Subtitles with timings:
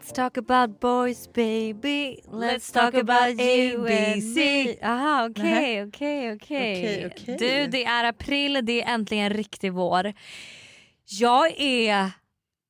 [0.00, 7.36] Let's talk about boys baby Let's talk about you and me Aha okej okej okej.
[7.38, 10.12] Du det är april, det är äntligen riktig vår.
[11.04, 12.10] Jag är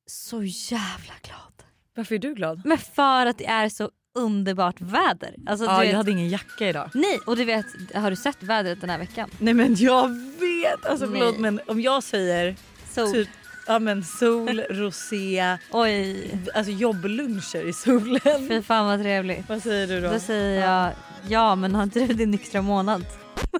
[0.05, 1.63] så jävla glad.
[1.95, 2.61] Varför är du glad?
[2.65, 5.35] Men för att det är så underbart väder.
[5.47, 6.89] Alltså, du Ja, vet, jag hade ingen jacka idag.
[6.93, 9.29] Nej och du vet, har du sett vädret den här veckan?
[9.39, 10.09] Nej men jag
[10.39, 10.85] vet!
[10.85, 11.19] Alltså Nej.
[11.19, 12.55] förlåt men om jag säger
[12.89, 13.29] Så, typ
[13.71, 18.47] ja, men sol, rosé, oj, alltså jobbluncher i solen.
[18.47, 19.49] fy fan vad trevligt.
[19.49, 20.11] Vad säger du då?
[20.11, 20.91] Då säger jag
[21.27, 23.05] ja men har inte du din nyktra månad?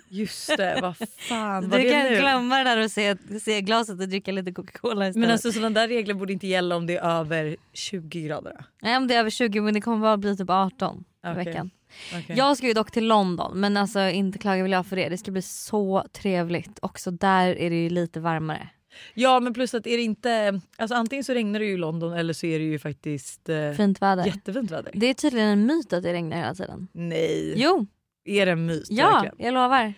[0.08, 0.98] Just det, vad
[1.30, 2.20] fan var Du det kan nu?
[2.20, 5.16] glömma det där och se, se glaset och dricka lite Coca-Cola istället.
[5.16, 8.66] Men alltså sådana där regler borde inte gälla om det är över 20 grader.
[8.82, 11.36] Nej om det är över 20 men det kommer bara bli typ 18 i Okej.
[11.46, 11.70] veckan.
[12.16, 12.36] Okej.
[12.38, 15.10] Jag ska ju dock till London men alltså inte klagar väl jag för det.
[15.10, 16.80] Det ska bli så trevligt.
[16.82, 18.70] Också där är det ju lite varmare.
[19.14, 22.14] Ja men plus att är det inte, alltså antingen så regnar det ju i London
[22.14, 24.26] eller så är det ju faktiskt eh, Fint väder.
[24.26, 24.92] jättefint väder.
[24.96, 26.88] Det är tydligen en myt att det regnar hela tiden.
[26.92, 27.86] Nej, Jo,
[28.26, 29.36] är det en myt ja verkligen?
[29.46, 29.94] jag lovar.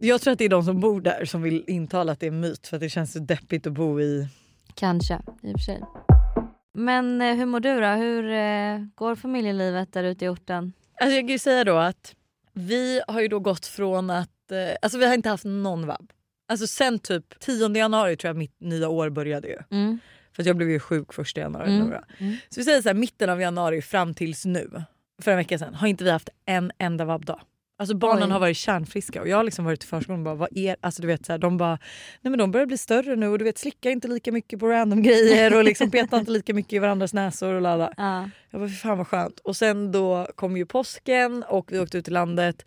[0.00, 2.30] Jag tror att det är de som bor där som vill intala att det är
[2.32, 4.28] en myt för att det känns så deppigt att bo i
[4.74, 5.82] Kanske i och för sig.
[6.74, 7.86] Men eh, hur mår du då?
[7.86, 10.72] Hur eh, går familjelivet där ute i orten?
[11.00, 12.14] Alltså jag kan ju säga då att
[12.52, 16.12] vi har ju då gått från att, eh, alltså vi har inte haft någon vab.
[16.48, 19.58] Alltså sen typ 10 januari tror jag mitt nya år började ju.
[19.70, 19.98] Mm.
[20.36, 21.74] För jag blev ju sjuk första januari.
[21.74, 21.90] Mm.
[21.90, 22.04] var.
[22.48, 24.82] Så vi säger så här, mitten av januari fram tills nu,
[25.22, 27.40] för en vecka sedan, har inte vi haft en enda vabbdag.
[27.78, 28.30] Alltså barnen Oj.
[28.32, 31.02] har varit kärnfriska och jag har liksom varit i förskolan och bara vad är alltså
[31.02, 31.78] du vet så här, de bara
[32.20, 34.68] nej men de börjar bli större nu och du vet slickar inte lika mycket på
[34.68, 37.92] random grejer och liksom petar inte lika mycket i varandras näsor och lalla.
[37.96, 38.30] Ja.
[38.50, 39.40] Jag bara, fan vad skönt.
[39.40, 42.66] Och sen då kom ju påsken och vi åkte ut i landet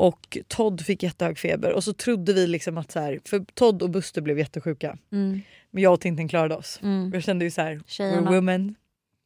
[0.00, 3.82] och Todd fick jättehög feber och så trodde vi liksom att så här, för Todd
[3.82, 5.40] och Buster blev jättesjuka Mm.
[5.70, 6.80] men jag och Tintin klarade oss.
[6.82, 7.10] Mm.
[7.14, 8.30] Jag kände ju så här, Tjejerna.
[8.30, 8.74] we're women,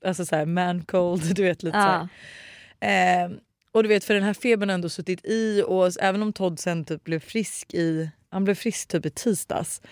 [0.04, 2.08] alltså så här man cold, du vet lite så Ja.
[2.80, 3.24] här.
[3.24, 3.30] Eh,
[3.72, 6.58] och du vet för den här febern har ändå suttit i och även om Todd
[6.58, 9.82] sen typ blev frisk i, han blev frisk typ i tisdags.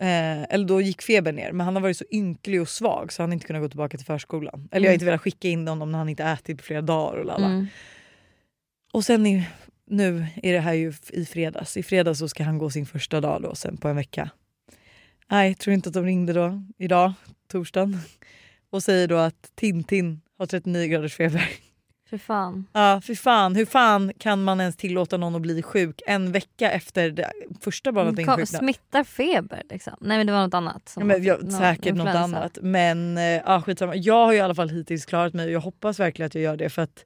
[0.00, 3.22] Eh, eller då gick febern ner men han har varit så ynklig och svag så
[3.22, 4.68] han har inte kunnat gå tillbaka till förskolan.
[4.72, 7.18] Eller jag har inte velat skicka in honom när han inte ätit på flera dagar
[7.18, 7.46] och lalla.
[7.46, 7.66] Mm.
[8.92, 9.42] Och sen
[9.90, 11.76] nu är det här ju i fredags.
[11.76, 14.30] I fredags så ska han gå sin första dag då sen på en vecka.
[15.30, 17.12] Nej, tror inte att de ringde då idag,
[17.52, 17.98] torsdagen.
[18.70, 21.48] Och säger då att Tintin har 39 graders feber.
[22.10, 22.66] För fan.
[22.72, 23.56] Ja, för fan.
[23.56, 27.92] Hur fan kan man ens tillåta någon att bli sjuk en vecka efter det första
[27.92, 28.48] barnet insjuknat?
[28.48, 29.94] smittar feber liksom?
[30.00, 30.88] Nej men det var något annat.
[30.88, 32.20] som Ja, men, var- ja, någon säkert något influensa.
[32.38, 32.58] annat.
[32.62, 33.96] Men eh, ja, skitsamma.
[33.96, 36.56] Jag har i alla fall hittills klarat mig och jag hoppas verkligen att jag gör
[36.56, 36.70] det.
[36.70, 37.04] För att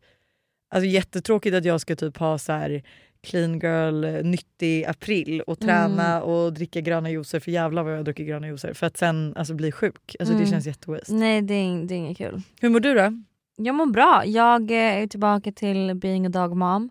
[0.72, 2.82] alltså, Jättetråkigt att jag ska typ ha så här
[3.26, 6.22] clean girl, eh, nyttig april och träna Mm.
[6.22, 7.40] och dricka gröna juicer.
[7.40, 8.74] För jävlar vad jag druckit gröna juicer.
[8.74, 10.16] För att sen alltså, bli sjuk.
[10.20, 10.50] Alltså, Det Mm.
[10.50, 11.12] känns jättewaste.
[11.14, 12.42] Nej det är, det är inget kul.
[12.60, 13.22] Hur mår du då?
[13.56, 14.22] Jag mår bra.
[14.26, 16.90] Jag eh, är tillbaka till being a dog mom.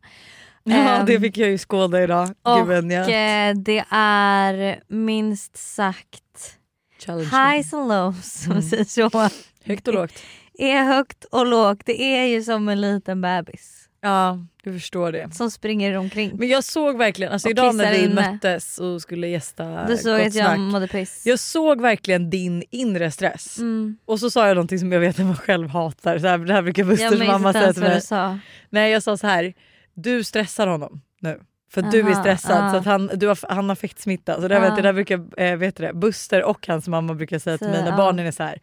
[0.64, 2.30] Ja, Ehm, det fick jag ju skåda idag.
[2.42, 6.58] Och eh, det är minst sagt
[7.08, 8.70] highs and lows om man Mm.
[8.70, 9.30] säger så.
[9.66, 10.14] Högt och lågt.
[10.62, 11.82] Är högt och lågt.
[11.86, 15.34] Det är ju som en liten bebis Ja, du förstår det.
[15.36, 16.32] som springer omkring.
[16.36, 18.16] Men jag såg verkligen, alltså Och idag när vi inne.
[18.32, 21.26] möttes och skulle gästa Du såg att jag mådde piss.
[21.26, 23.58] Jag såg verkligen din inre stress.
[23.58, 23.98] Mm.
[24.06, 26.20] Och så sa jag någonting som jag vet att man själv hatar.
[26.20, 28.02] Så här, det här brukar Busters mamma säga till mig.
[28.02, 28.40] sa.
[28.70, 29.54] Nej jag sa så här.
[29.94, 31.40] Du stressar honom nu.
[31.72, 32.72] För att du är Aha, stressad ah.
[32.72, 34.42] så att han, du har, han har affektsmitta.
[34.42, 34.60] Så det, Ah.
[34.62, 37.68] vet, det där brukar eh, vet du det, Buster och hans mamma brukar säga till
[37.70, 37.98] mig när ah.
[37.98, 38.60] barnen är så här.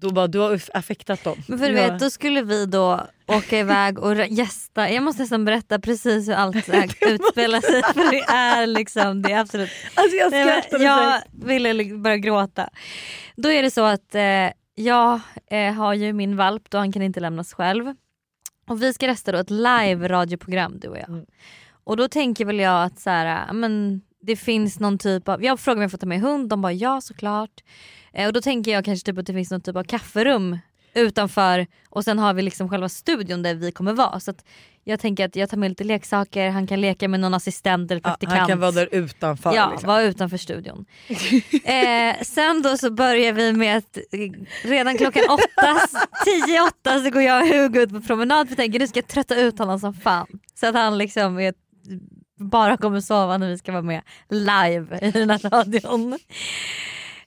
[0.00, 1.36] Då bara du har affektat dem.
[1.46, 4.90] Men för du vet, då skulle vi då åka iväg och gästa.
[4.90, 6.56] Jag måste nästan berätta precis hur allt
[7.00, 12.16] utspelar sig för det är liksom, det är absolut Alltså jag skrattade jag ville börja
[12.16, 12.68] gråta.
[13.36, 15.20] Då är det så att eh, jag
[15.50, 17.94] eh, har ju min valp då han kan inte lämnas själv.
[18.68, 21.08] Och vi ska rösta då ett live radioprogram du och jag.
[21.08, 21.26] Mm.
[21.84, 25.60] Och då tänker väl jag att så här, men det finns någon typ av, jag
[25.60, 27.50] frågar om jag får ta med hund, de bara ja såklart.
[28.12, 30.58] Eh, och då tänker jag kanske typ att det finns någon typ av kafferum
[30.94, 34.20] utanför och sen har vi liksom själva studion där vi kommer vara.
[34.20, 34.34] Så
[34.84, 38.00] jag tänker att jag tar med lite leksaker, han kan leka med någon assistent eller
[38.04, 38.38] Ja, praktikant.
[38.38, 39.54] han kan vara där utanför.
[39.54, 39.86] Ja, liksom.
[39.88, 40.86] vara utanför studion.
[41.64, 45.80] eh, sen då så börjar vi med att eh, redan klockan åtta,
[46.24, 48.98] tio åtta så går jag och Hugo ut på promenad för jag tänker nu ska
[48.98, 50.26] jag trötta ut honom som fan.
[50.54, 51.54] Så att han liksom är,
[52.40, 56.18] bara kommer sova när vi ska vara med live i den här radion.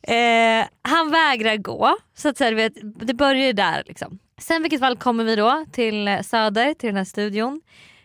[0.01, 2.73] Eh, han vägrar gå, så att så här, vet,
[3.07, 3.83] det börjar ju där.
[3.85, 4.19] Liksom.
[4.37, 7.61] Sen vilket fall kommer vi då till eh, Söder, till den här studion.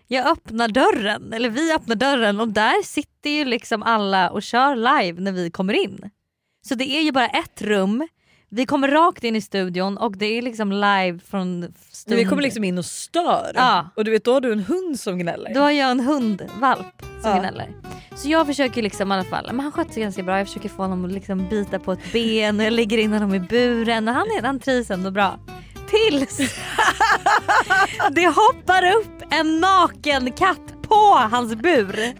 [0.07, 4.77] Jag öppnar dörren, eller vi öppnar dörren och där sitter ju liksom alla och kör
[4.77, 6.11] live när vi kommer in.
[6.69, 8.09] Så det är ju bara ett rum,
[8.51, 12.19] vi kommer rakt in i studion och det är liksom live från studion.
[12.19, 13.53] vi kommer liksom in och stör.
[13.55, 13.89] Ja.
[13.97, 15.55] Och du vet då har du en hund som gnäller.
[15.55, 17.39] Då har jag en hundvalp som Ja.
[17.39, 17.69] gnäller.
[18.17, 20.39] Så jag försöker liksom i alla fall, men han sköter sig ganska bra.
[20.39, 23.35] Jag försöker få honom att liksom bita på ett ben och jag lägger in honom
[23.35, 25.39] i buren och han, är, han trivs ändå bra.
[25.91, 26.39] Tills
[28.11, 31.99] det hoppar upp en naken katt på hans bur.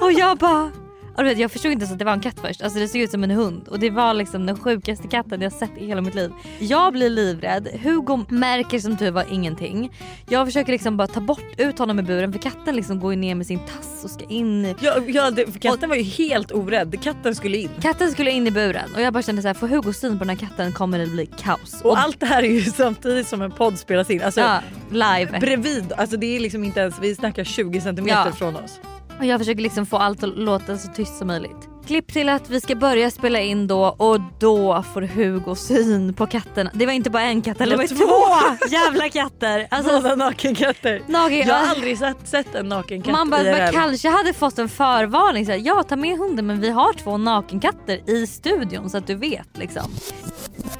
[0.00, 0.70] Och jag bara
[1.16, 2.62] och vet, jag förstod inte ens att det var en katt först.
[2.62, 5.52] Alltså det såg ut som en hund och det var liksom den sjukaste katten jag
[5.52, 6.30] sett i hela mitt liv.
[6.58, 9.92] Jag blir livrädd, Hugo märker som tur var ingenting.
[10.28, 13.18] Jag försöker liksom bara ta bort ut honom ur buren för katten liksom går ju
[13.20, 14.74] ner med sin tass och ska in.
[14.80, 17.02] Ja, ja, det, för katten var ju helt orädd.
[17.02, 17.70] Katten skulle in.
[17.82, 20.24] Katten skulle in i buren och jag bara kände så här: får Hugo syn på
[20.24, 21.80] den här katten kommer det bli kaos.
[21.84, 24.22] Och allt det här är ju samtidigt som en podd spelas in.
[24.22, 24.60] Alltså, ja,
[24.90, 25.38] live.
[25.40, 28.32] Bredvid, alltså det är liksom inte ens, vi snackar 20 centimeter Ja.
[28.32, 28.80] från oss.
[29.18, 31.75] Och jag försöker liksom få allt att låta så tyst som möjligt.
[31.86, 36.26] Klipp till att vi ska börja spela in då och då får Hugo syn på
[36.26, 36.70] katterna.
[36.74, 39.66] Det var inte bara en katt, det var två jävla katter.
[39.70, 41.02] Alltså, Båda nakenkatter.
[41.06, 44.58] naken, Jag har aldrig sett, sett en naken katt man bara, man kanske hade fått
[44.58, 45.46] en förvarning.
[45.46, 49.06] Så här, ja ta med hunden men vi har två nakenkatter i studion så att
[49.06, 49.90] du vet liksom.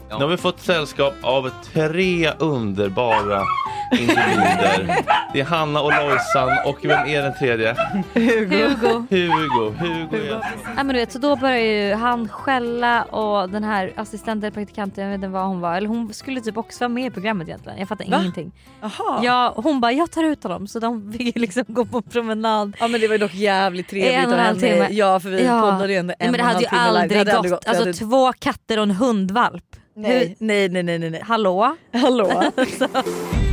[0.09, 3.43] Nu har vi fått sällskap av tre underbara
[3.93, 4.97] individer.
[5.33, 7.77] Det är Hanna och Lojsan och vem är den tredje?
[8.15, 8.77] Hugo.
[9.11, 9.75] Hugo.
[9.79, 10.41] Hugo.
[10.77, 15.05] Ja, men du vet, så då börjar ju han skälla och den här assistenten, praktikanten,
[15.05, 15.77] jag vet inte vad hon var.
[15.77, 17.79] Eller hon skulle typ också vara med i programmet egentligen.
[17.79, 18.19] Jag fattar Va?
[18.21, 18.53] ingenting.
[18.81, 19.21] Jaha.
[19.23, 22.77] Ja, hon bara jag tar ut honom så de fick liksom gå på promenad.
[22.81, 24.73] Ja men det var ju dock jävligt trevligt En och en av halv henne.
[24.87, 24.89] timme.
[24.91, 25.61] Ja för vi Ja.
[25.61, 27.67] poddade ju ändå en Nej, men det och hade ju aldrig Det hade gått.
[27.69, 29.65] Alltså hade- två katter och en hundvalp.
[29.97, 31.23] nej, nej nej nej nej nej.
[31.25, 31.77] Hallå?
[31.93, 32.43] Hallå?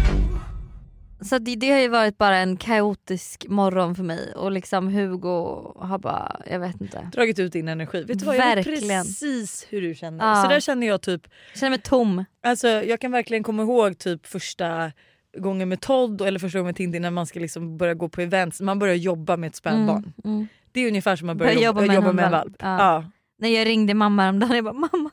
[1.23, 5.73] Så det, det har ju varit bara en kaotisk morgon för mig och liksom Hugo
[5.79, 7.09] har bara, jag vet inte.
[7.13, 8.03] Dragit ut din energi.
[8.03, 9.03] Vet du vad, jag vet Verkligen.
[9.03, 10.25] precis hur du känner.
[10.27, 10.43] Ja.
[10.43, 11.21] Så där känner jag typ,
[11.51, 12.25] Jag känner mig tom.
[12.43, 14.91] alltså jag kan verkligen komma ihåg typ första
[15.37, 18.21] gången med Todd eller första gången med Tintin när man ska liksom börja gå på
[18.21, 20.13] events, man börjar jobba med ett spädbarn.
[20.23, 20.47] Mm, mm.
[20.71, 22.55] Det är ungefär som att börja jobba, jobba med en valp.
[22.59, 22.77] Ja.
[22.79, 23.05] Ja.
[23.39, 25.09] När jag ringde mamma häromdagen jag bara mamma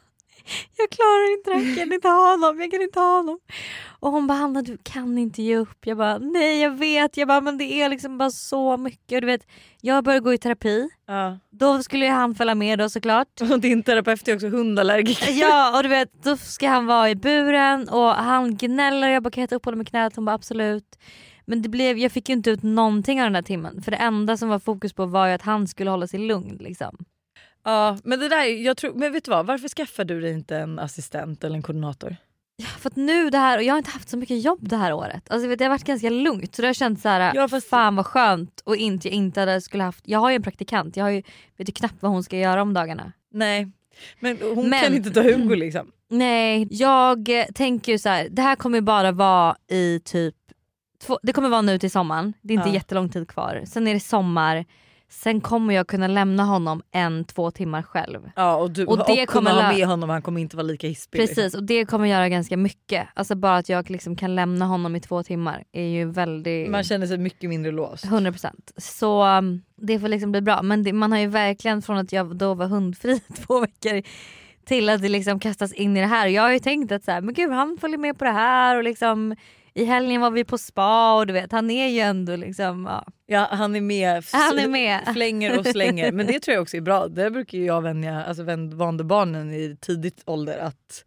[0.78, 3.38] jag klarar inte det här, jag kan inte ha honom, jag kan inte ha honom.
[4.00, 5.86] Och hon bara Hanna du kan inte ge upp.
[5.86, 9.16] Jag bara nej jag vet, jag bara men det är liksom bara så mycket.
[9.16, 9.46] Och du vet,
[9.80, 11.38] jag började gå i terapi, Ja.
[11.50, 13.40] då skulle ju han följa med då såklart.
[13.52, 15.30] Och din terapeut är också hundallergiker.
[15.32, 19.30] Ja och du vet då ska han vara i buren och han gnäller jag bara
[19.30, 20.16] kan jag ta upp honom i knät?
[20.16, 20.98] Hon bara absolut.
[21.46, 23.96] Men det blev, jag fick ju inte ut någonting av den där timmen för det
[23.96, 26.56] enda som var fokus på var ju att han skulle hålla sig lugn.
[26.60, 26.96] Liksom.
[27.64, 30.56] Ja, men det där, jag tror, men vet du vad, varför skaffar du dig inte
[30.56, 32.16] en assistent eller en koordinator?
[32.56, 34.76] Ja, för att nu det här, och jag har inte haft så mycket jobb det
[34.76, 35.30] här året.
[35.30, 37.68] Alltså, vet, det har varit ganska lugnt så det har känts så här, Ja, fast-
[37.68, 40.96] fan vad skönt och inte, jag inte hade, skulle haft, jag har ju en praktikant,
[40.96, 41.22] jag har ju,
[41.56, 43.12] vet ju knappt vad hon ska göra om dagarna.
[43.32, 43.68] Nej,
[44.20, 45.92] men hon Men- kan inte ta Hugo liksom.
[46.10, 50.34] Nej, jag tänker ju så här, det här kommer bara vara i typ,
[51.06, 52.74] två, det kommer vara nu till sommaren, det är inte Ja.
[52.74, 53.62] jättelång tid kvar.
[53.66, 54.64] Sen är det sommar,
[55.10, 58.30] sen kommer jag kunna lämna honom en, två timmar själv.
[58.36, 60.86] Ja, och du Och det och kommer ha med honom, han kommer inte vara lika
[60.86, 61.20] hispig.
[61.20, 61.34] liksom.
[61.34, 63.08] Precis och det kommer göra ganska mycket.
[63.14, 66.70] Alltså bara att jag liksom kan lämna honom i två timmar är ju väldigt...
[66.70, 68.04] Man känner sig mycket mindre låst.
[68.04, 70.62] 100% så um, det får liksom bli bra.
[70.62, 74.02] Men det, man har ju verkligen från att jag då var hundfri två veckor
[74.64, 76.26] till att det liksom kastas in i det här.
[76.26, 78.76] Jag har ju tänkt att så här, men gud han följer med på det här
[78.76, 79.36] och liksom
[79.74, 83.04] i helgen var vi på spa och du vet han är ju ändå liksom, ja,
[83.26, 85.00] Ja, han är med, han är med.
[85.12, 86.12] flänger och slänger.
[86.12, 87.08] Men det tror jag också är bra.
[87.08, 88.42] Det brukar ju jag vänja, alltså
[88.76, 91.04] vande barnen i tidigt ålder att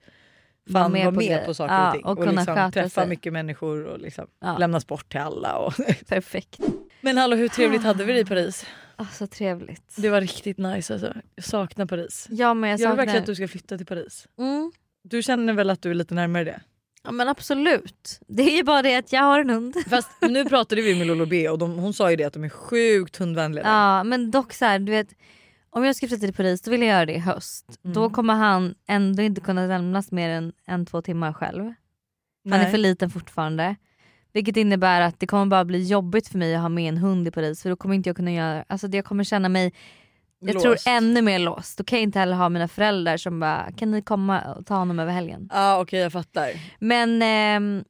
[0.66, 2.06] Vara med vara på med på saker Ja, och ting.
[2.06, 3.10] och kunna liksom träffa sig.
[3.10, 4.58] mycket människor och liksom Ja.
[4.58, 5.58] lämnas bort till alla.
[5.58, 5.74] Och
[6.08, 6.60] Perfekt.
[7.02, 8.66] Men hallå hur trevligt hade vi det i Paris?
[8.98, 9.94] Oh, så trevligt.
[9.98, 11.14] Det var riktigt nice alltså.
[11.36, 12.28] Jag saknar Paris.
[12.30, 12.98] Ja men jag Jag vill saknar...
[12.98, 14.28] verkligen att du ska flytta till Paris.
[14.40, 14.72] mm.
[15.04, 16.62] Du känner väl att du är lite närmare det?
[17.04, 18.20] Ja men absolut.
[18.28, 19.76] Det är ju bara det att jag har en hund.
[19.90, 22.44] Fast nu pratade vi med Lolo B och de, hon sa ju det att de
[22.44, 23.64] är sjukt hundvänliga.
[23.68, 25.08] Ja men dock så här, du vet
[25.70, 27.66] om jag ska flytta till Paris då vill jag göra det i höst.
[27.84, 27.94] Mm.
[27.94, 31.74] Då kommer han ändå inte kunna lämnas mer än en, två timmar själv.
[32.50, 33.76] Han är för liten fortfarande.
[34.34, 37.28] Vilket innebär att det kommer bara bli jobbigt för mig att ha med en hund
[37.28, 39.74] i Paris för då kommer inte jag kunna göra, alltså det- jag kommer känna mig
[40.48, 40.88] jag tror Låst.
[40.88, 41.78] ännu mer låst.
[41.78, 44.76] Då kan jag inte heller ha mina föräldrar som bara kan ni komma och ta
[44.76, 45.50] honom över helgen.
[45.54, 46.52] Ja okej jag fattar.
[46.80, 47.84] Men ehm,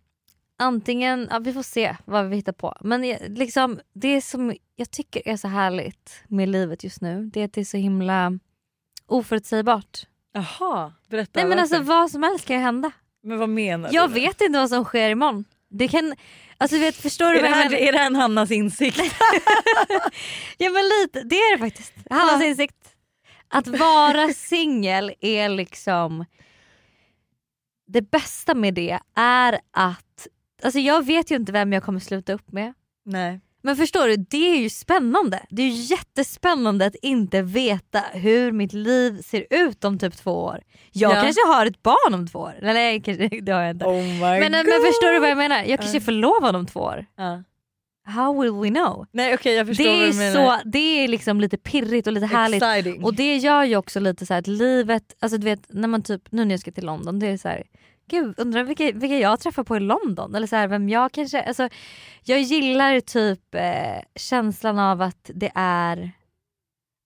[0.60, 2.75] antingen, ja, vi får se vad vi hittar på.
[2.81, 7.41] Men jag- liksom, det som jag tycker är så härligt med livet just nu det
[7.41, 8.39] är att det är så himla
[9.07, 10.07] oförutsägbart.
[10.33, 11.75] Jaha, berätta Nej men varför.
[11.75, 12.91] alltså vad som helst kan ju hända.
[13.24, 14.13] Men vad menar Jag du?
[14.13, 15.45] vet inte vad som sker imorgon.
[15.75, 16.15] Det kan,
[16.57, 17.83] alltså vet, förstår du vad jag här, menar?
[17.83, 18.97] är det en Hannas insikt?
[20.57, 21.93] Ja men lite, det är det faktiskt.
[22.09, 22.95] Hannas insikt.
[23.47, 26.25] Att vara singel är liksom...
[27.87, 30.27] Det bästa med det är att...
[30.63, 32.73] Alltså jag vet ju inte vem jag kommer sluta upp med.
[33.05, 33.39] Nej.
[33.65, 35.39] Men förstår du, det är ju spännande.
[35.50, 40.32] Det är ju jättespännande att inte veta hur mitt liv ser ut om typ två
[40.43, 40.62] år.
[40.91, 41.22] Jag Ja.
[41.22, 42.53] kanske har ett barn om två år.
[42.62, 43.86] Eller kanske, det har jag inte.
[43.86, 45.63] Oh men, men förstår du vad jag menar?
[45.63, 47.05] Jag kanske är förlovad om två år.
[47.17, 47.43] Ja.
[48.05, 49.05] How will we know?
[49.12, 50.58] Nej okej jag förstår Det vad är, du menar.
[50.58, 52.63] så, det är liksom lite pirrigt och lite härligt.
[52.63, 53.03] Exciting.
[53.03, 56.01] Och det gör ju också lite så här att livet, alltså du vet när man
[56.03, 57.63] typ, nu när jag ska till London, det är så här,
[58.07, 60.36] gud undrar vilka, vilka jag träffar på i London.
[60.36, 61.69] Eller så här, vem jag kanske, alltså,
[62.24, 66.12] jag gillar typ eh, känslan av att det är,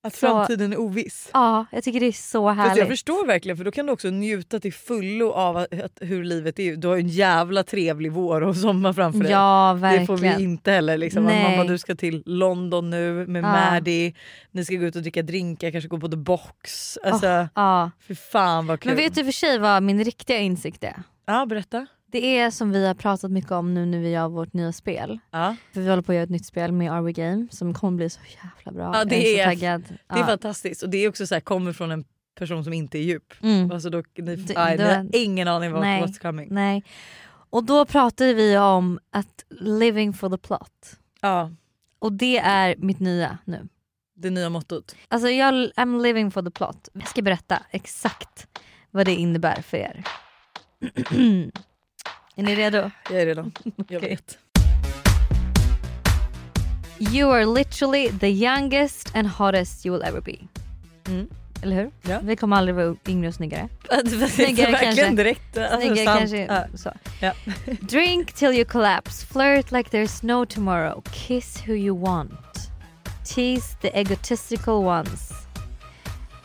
[0.03, 1.29] att så- framtiden är oviss.
[1.33, 2.87] ja jag tycker det är så Fast jag härligt.
[2.87, 6.59] förstår verkligen för då kan du också njuta till fullo av att, att, hur livet
[6.59, 6.75] är.
[6.75, 9.31] Du har en jävla trevlig vår och sommar framför dig.
[9.31, 10.07] Ja Det verkligen.
[10.07, 10.97] får vi inte heller.
[10.97, 11.23] Liksom.
[11.25, 13.71] Bara, du ska till London nu med Ja.
[13.71, 14.15] Maddie,
[14.51, 16.97] ni ska gå ut och dricka drinkar, kanske gå på the box.
[17.03, 17.91] Alltså, Ja.
[18.07, 18.89] Fy fan vad kul.
[18.89, 20.95] Men vet du för sig vad min riktiga insikt är?
[21.25, 21.87] Ja berätta.
[22.11, 25.19] Det är som vi har pratat mycket om nu när vi gör vårt nya spel.
[25.31, 25.55] Ja.
[25.73, 27.97] För vi håller på att göra ett nytt spel med Are We Game som kommer
[27.97, 28.91] bli så jävla bra.
[28.99, 29.83] Ja, det jag är, är- så taggad.
[30.07, 30.25] Det är Ja.
[30.25, 32.05] fantastiskt och det är också så här, kommer från en
[32.37, 33.33] person som inte är djup.
[33.43, 33.71] Mm.
[33.71, 36.03] Alltså då, ni, Du- aj, du- ni har ingen aning vad Nej.
[36.03, 36.47] what's coming.
[36.51, 36.83] Nej.
[37.49, 40.95] Och då pratade vi om att living for the plot.
[41.21, 41.51] Ja,
[41.99, 43.67] Och det är mitt nya nu.
[44.15, 44.95] det nya mottot.
[45.07, 46.89] Alltså jag, I'm living for the plot.
[46.93, 48.47] Jag ska berätta exakt
[48.91, 50.03] vad det innebär för er.
[52.37, 52.91] är ni redo?
[53.09, 53.51] Jag är redo.
[53.63, 54.09] Jag Okej.
[54.09, 54.37] vet.
[57.13, 60.37] You are literally the youngest and hottest you will ever be.
[61.07, 61.27] Mm.
[61.61, 61.91] Eller hur?
[62.01, 62.19] Ja.
[62.23, 63.69] Vi kommer aldrig vara yngre och snyggare.
[64.29, 65.09] Snyggare kanske.
[65.09, 65.57] direkt.
[65.57, 66.19] Alltså, Snyggare sant.
[66.19, 66.77] kanske.
[66.77, 66.91] Så.
[67.21, 67.31] Ja.
[67.81, 72.71] Drink till you collapse, flirt like there's no tomorrow, kiss who you want,
[73.25, 75.31] tease the egotistical ones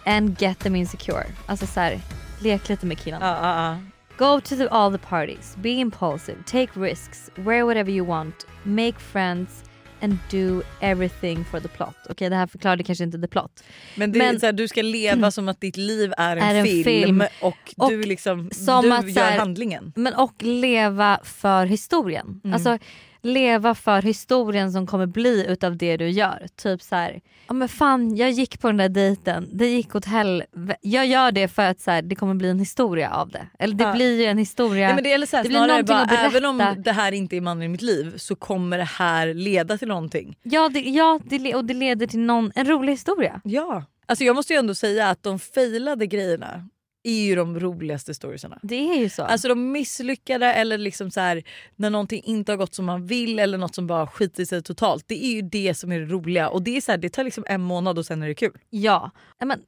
[0.04, 1.26] and get them insecure.
[1.46, 2.00] Alltså så här,
[2.40, 3.26] lek lite med killarna.
[3.26, 3.78] Ja.
[4.18, 8.98] Go to the, all the parties, be impulsive, take risks, wear whatever you want, make
[9.00, 9.64] friends
[10.00, 11.94] and do everything for the plot.
[12.10, 13.64] Okej det här förklarade kanske inte the plot.
[13.96, 16.42] Men, det Men- är så här, du ska leva som att ditt liv är en,
[16.42, 17.24] Är en film, film.
[17.42, 19.92] och, Och du, liksom, som du att så gör här- handlingen.
[19.96, 22.40] Men och leva för historien.
[22.44, 22.54] Mm.
[22.54, 22.78] Alltså
[23.22, 26.46] leva för historien som kommer bli utav det du gör.
[26.56, 30.04] Typ så här, ja men fan jag gick på den där dejten, det gick åt
[30.04, 30.76] helvete.
[30.80, 33.46] Jag gör det för att så här, det kommer bli en historia av det.
[33.58, 33.92] Eller det Ja.
[33.92, 34.86] blir ju en historia.
[34.86, 36.26] Nej, men det gäller så här, det blir någonting bara, att berätta.
[36.26, 39.78] även om det här inte är mannen i mitt liv så kommer det här leda
[39.78, 40.36] till någonting.
[40.42, 43.40] Ja, det, ja det, och det leder till någon, en rolig historia.
[43.44, 43.84] Ja.
[44.06, 46.68] Alltså jag måste ju ändå säga att de failade grejerna
[47.04, 48.58] är ju de roligaste storiesarna.
[48.62, 49.22] Det är ju så.
[49.22, 51.42] Alltså de misslyckade eller liksom så här,
[51.76, 55.04] när någonting inte har gått som man vill eller något som bara skiter sig totalt.
[55.08, 57.24] Det är ju det som är det roliga och det, är så här, det tar
[57.24, 58.58] liksom en månad och sen är det kul.
[58.70, 59.10] Ja,
[59.44, 59.60] men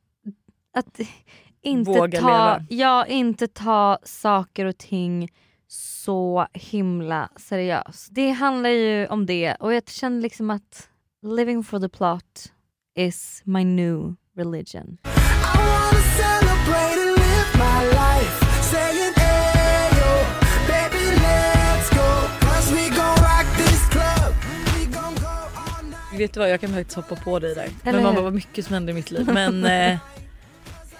[0.76, 1.00] att
[1.62, 2.66] inte Våga ta, leva.
[2.70, 5.28] ja, inte ta saker och ting
[5.68, 8.08] så himla seriöst.
[8.10, 10.88] Det handlar ju om det och jag känner liksom att
[11.36, 12.52] living for the plot
[12.96, 14.98] is my new religion.
[26.18, 27.68] Vet du vad, jag kan faktiskt hoppa på dig där.
[27.84, 29.30] Eller men bara, vad mycket som händer i mitt liv.
[29.32, 29.98] Men eh,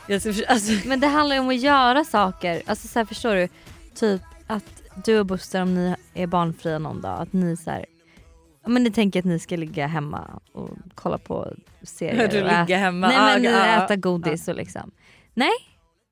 [0.49, 2.63] alltså, Men det handlar ju om att göra saker.
[2.67, 3.49] Alltså så här, förstår du?
[3.95, 7.87] Typ att du och Buster om ni är barnfria någon dag, att ni så här,
[8.67, 12.29] men ni tänker att ni ska ligga hemma och kolla på serier.
[12.29, 13.09] du ligger hemma.
[13.09, 14.91] Nej men ni äta godis och liksom.
[15.35, 15.53] Nej,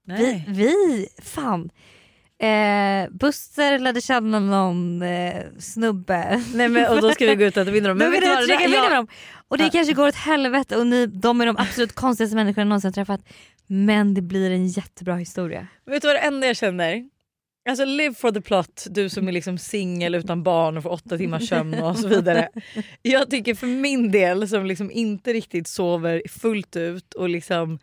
[0.06, 0.44] Nej.
[0.48, 1.70] vi, vi fan.
[2.42, 6.42] Eh, Buster lärde känna någon eh, snubbe.
[6.54, 7.88] Nej men, och då ska vi gå ut och äta middag.
[7.88, 8.48] Men Men vet du vad?
[8.48, 9.06] det vinna jag- dem.
[9.48, 12.68] Och det kanske går åt helvete och ni, de är de absolut konstigaste människorna jag
[12.68, 13.20] någonsin träffat.
[13.66, 15.66] Men det blir en jättebra historia.
[15.86, 17.08] Vet du vad det enda jag känner?
[17.68, 21.18] Alltså live for the plot, du som är liksom singel utan barn och får åtta
[21.18, 22.48] timmars sömn och så vidare.
[23.02, 27.78] Jag tycker för min del som liksom inte riktigt sover fullt ut och liksom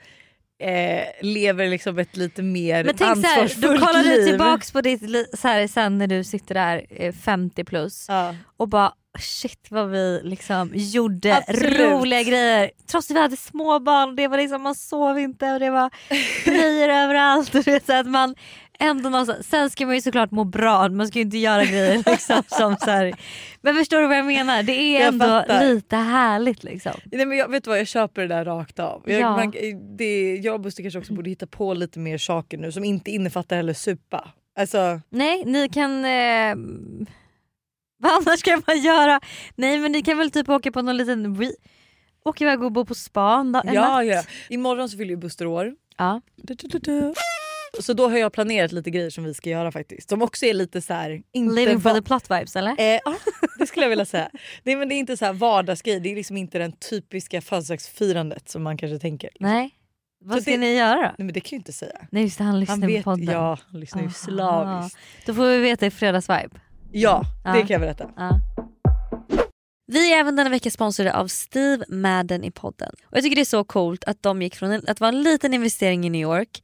[0.59, 4.25] eh, lever liksom ett lite mer Men tänk ansvarsfullt då kollar du liv.
[4.25, 8.35] tillbaks på ditt liv så här, sen när du sitter där eh, 50 plus Ja.
[8.57, 11.79] och bara shit vad vi liksom gjorde Absolut.
[11.79, 12.71] roliga grejer.
[12.91, 15.89] Trots att vi hade småbarn, det var liksom, man sov inte och det var
[16.45, 17.55] grejer överallt.
[17.55, 18.35] Och det så att man
[18.79, 22.03] ändå någonstans, sen ska man ju såklart må bra, man ska ju inte göra grejer
[22.12, 23.13] liksom som så här.
[23.62, 24.63] Men förstår du vad jag menar?
[24.63, 25.65] Det är Jag ändå fattar.
[25.65, 26.91] lite härligt liksom.
[27.12, 29.03] Nej, men jag, vet du vad, jag köper det där rakt av.
[29.05, 29.36] Jag, Ja.
[29.38, 29.53] man,
[29.98, 33.12] det, jag och Buster kanske också borde hitta på lite mer saker nu som inte
[33.12, 34.29] innefattar heller supa.
[34.59, 36.05] Alltså, Nej, ni kan...
[36.05, 36.55] Eh,
[38.01, 39.19] vad annars kan man göra?
[39.55, 41.38] Nej men ni kan väl typ åka på någon liten...
[42.25, 44.05] Åka iväg och bo på span då, en ja, natt?
[44.05, 44.24] ja.
[44.50, 45.74] Imorgon så fyller ju Buster år.
[45.98, 46.21] ja.
[46.36, 47.13] Du, du, du.
[47.81, 50.09] Så då har jag planerat lite grejer som vi ska göra faktiskt.
[50.09, 52.71] Som också är lite så här, inte Living for the plot vibes eller?
[52.79, 53.15] Eh, ja,
[53.59, 54.29] det skulle jag vilja säga.
[54.63, 58.49] Det, men det är inte så här vardagsgrej, det är liksom inte den typiska födelsedagsfirandet
[58.49, 59.29] som man kanske tänker.
[59.39, 59.69] Nej.
[60.25, 61.01] Vad Så ska det- ni göra då?
[61.01, 62.07] Nej men det kan jag inte säga.
[62.11, 63.25] Nej just det, han lyssnar Han på vet, podden.
[63.25, 64.97] ja, han lyssnar ju slaviskt.
[65.25, 66.49] Då får vi veta i fredagsvibe.
[66.91, 67.53] Ja, det Ja.
[67.55, 68.09] kan jag berätta.
[68.17, 68.39] Ja.
[69.91, 72.89] Vi är även denna vecka sponsrade av Steve Madden i podden.
[73.03, 75.23] Och Jag tycker det är så coolt att de gick från en- att vara en
[75.23, 76.63] liten investering i New York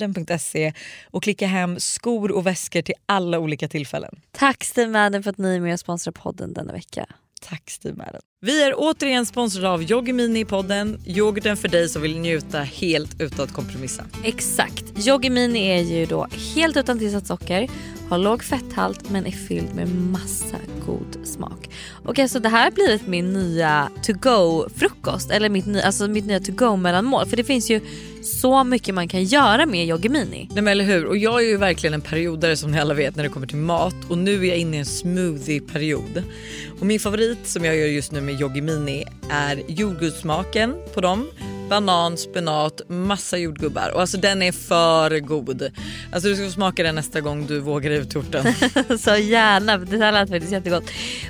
[0.01, 0.73] stevemadden.se
[1.11, 4.19] och klicka hem skor och väskor till alla olika tillfällen.
[4.31, 7.05] Tack Steve Madden för att ni är med och sponsrar podden denna vecka.
[7.49, 8.21] Tack Steve Madden.
[8.41, 10.99] Vi är återigen sponsrade av Yoggi Mini i podden.
[11.05, 14.05] Yoghurten för dig som vill njuta helt utan att kompromissa.
[14.23, 15.07] Exakt.
[15.07, 17.69] Yoggi Mini är ju då helt utan tillsatt socker,
[18.09, 21.69] har låg fetthalt men är fylld med massa god smak.
[22.05, 26.07] Och alltså det här har blivit min nya to go frukost eller mitt, nya, alltså
[26.07, 27.81] mitt nya to go mellanmål för det finns ju
[28.23, 30.47] så mycket man kan göra med Yoggi Mini.
[30.51, 31.05] Nej men eller hur?
[31.05, 33.57] Och jag är ju verkligen en periodare som ni alla vet när det kommer till
[33.57, 36.23] mat och nu är jag inne i en smoothie-period.
[36.79, 41.27] Och min favorit som jag gör just nu med Yoggi Mini är jordgubbssmaken på dem.
[41.69, 45.71] Banan, spenat, massa jordgubbar och alltså den är för god.
[46.11, 48.53] Alltså du ska få smaka den nästa gång du vågar ut torten.
[48.99, 50.83] Så gärna, det här lät faktiskt jättegott.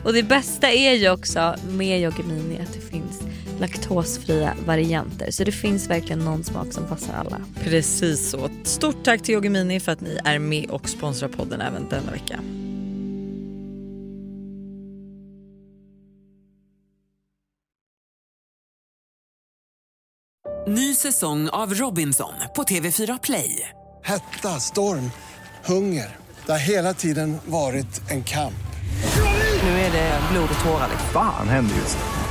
[0.04, 3.31] Och det bästa är ju också med Yoggi Mini att det finns
[3.62, 5.32] laktosfria varianter.
[5.32, 7.42] Så det finns verkligen någon smak som passar alla.
[7.64, 8.50] Precis så.
[8.64, 12.12] Stort tack till Yoggi Mini för att ni är med och sponsrar podden även denna
[12.12, 12.40] vecka.
[20.68, 23.70] Ny säsong av Robinson på TV4 Play.
[24.04, 25.12] Hetta, storm,
[25.66, 26.16] hunger.
[26.46, 28.54] Det har hela tiden varit en kamp.
[29.64, 30.88] Nu är det blod och tårar.
[30.90, 31.10] liksom.
[31.14, 32.31] Fan händer just nu.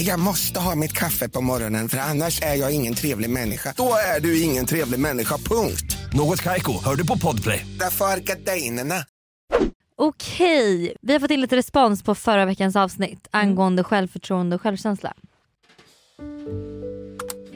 [0.00, 3.74] Jag måste ha mitt kaffe på morgonen för annars är jag ingen trevlig människa.
[3.76, 5.96] Då är du ingen trevlig människa, punkt.
[6.12, 7.66] Något Kaiko, hör du på Podplay.
[7.80, 8.94] Därför är gardinerna.
[9.96, 15.14] Okej, vi har fått in lite respons på förra veckans avsnitt angående självförtroende och självkänsla.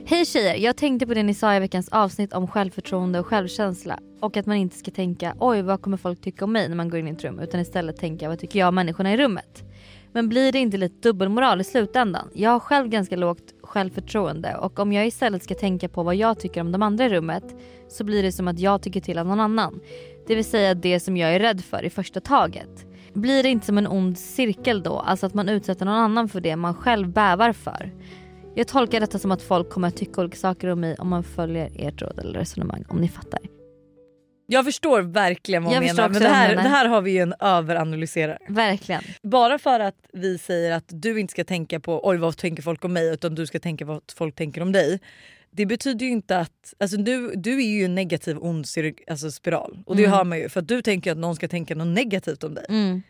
[0.06, 3.98] Hej tjejer, jag tänkte på det ni sa i veckans avsnitt om självförtroende och självkänsla
[4.20, 6.90] och att man inte ska tänka oj vad kommer folk tycka om mig när man
[6.90, 9.71] går in i ett rum utan istället tänka vad tycker jag om människorna i rummet.
[10.12, 12.28] Men blir det inte lite dubbelmoral i slutändan?
[12.32, 16.38] Jag har själv ganska lågt självförtroende och om jag istället ska tänka på vad jag
[16.38, 17.44] tycker om de andra i rummet
[17.88, 19.80] så blir det som att jag tycker till om någon annan.
[20.26, 22.86] Det vill säga det som jag är rädd för i första taget.
[23.14, 24.98] Blir det inte som en ond cirkel då?
[24.98, 27.92] Alltså att man utsätter någon annan för det man själv bävar för.
[28.54, 31.22] Jag tolkar detta som att folk kommer att tycka olika saker om mig om man
[31.22, 33.40] följer ert råd eller resonemang om ni fattar.
[34.46, 37.18] Jag förstår verkligen vad Jag hon menar men det här, det här har vi ju
[37.18, 38.38] en överanalyserare.
[38.48, 39.02] Verkligen.
[39.22, 42.84] Bara för att vi säger att du inte ska tänka på oj vad tänker folk
[42.84, 45.00] om mig utan du ska tänka vad folk tänker om dig.
[45.50, 48.66] Det betyder ju inte att, alltså du, du är ju en negativ ond
[49.10, 50.16] alltså spiral och det Mm.
[50.16, 52.66] hör man ju för att du tänker att någon ska tänka något negativt om dig.
[52.68, 53.02] Mm.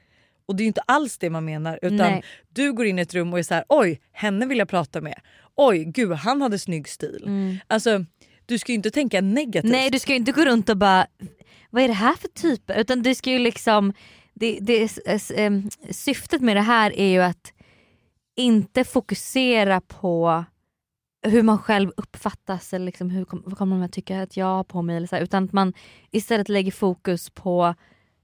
[0.47, 2.23] Och det är ju inte alls det man menar utan Nej.
[2.49, 5.01] du går in i ett rum och är så här: oj henne vill jag prata
[5.01, 5.21] med.
[5.57, 7.23] Oj gud han hade snygg stil.
[7.27, 7.57] Mm.
[7.67, 8.05] Alltså
[8.47, 9.71] du ska ju inte tänka negativt.
[9.71, 11.07] Nej du ska ju inte gå runt och bara
[11.71, 12.81] vad är det här för typer?
[12.81, 13.93] Utan du ska ju liksom
[14.35, 14.89] det, det,
[15.91, 17.53] syftet med det här är ju att
[18.37, 20.45] inte fokusera på
[21.23, 24.47] hur man själv uppfattas eller liksom hur kom, vad kommer de att tycka att jag
[24.47, 25.73] har på mig eller så här, utan att man
[26.11, 27.75] istället lägger fokus på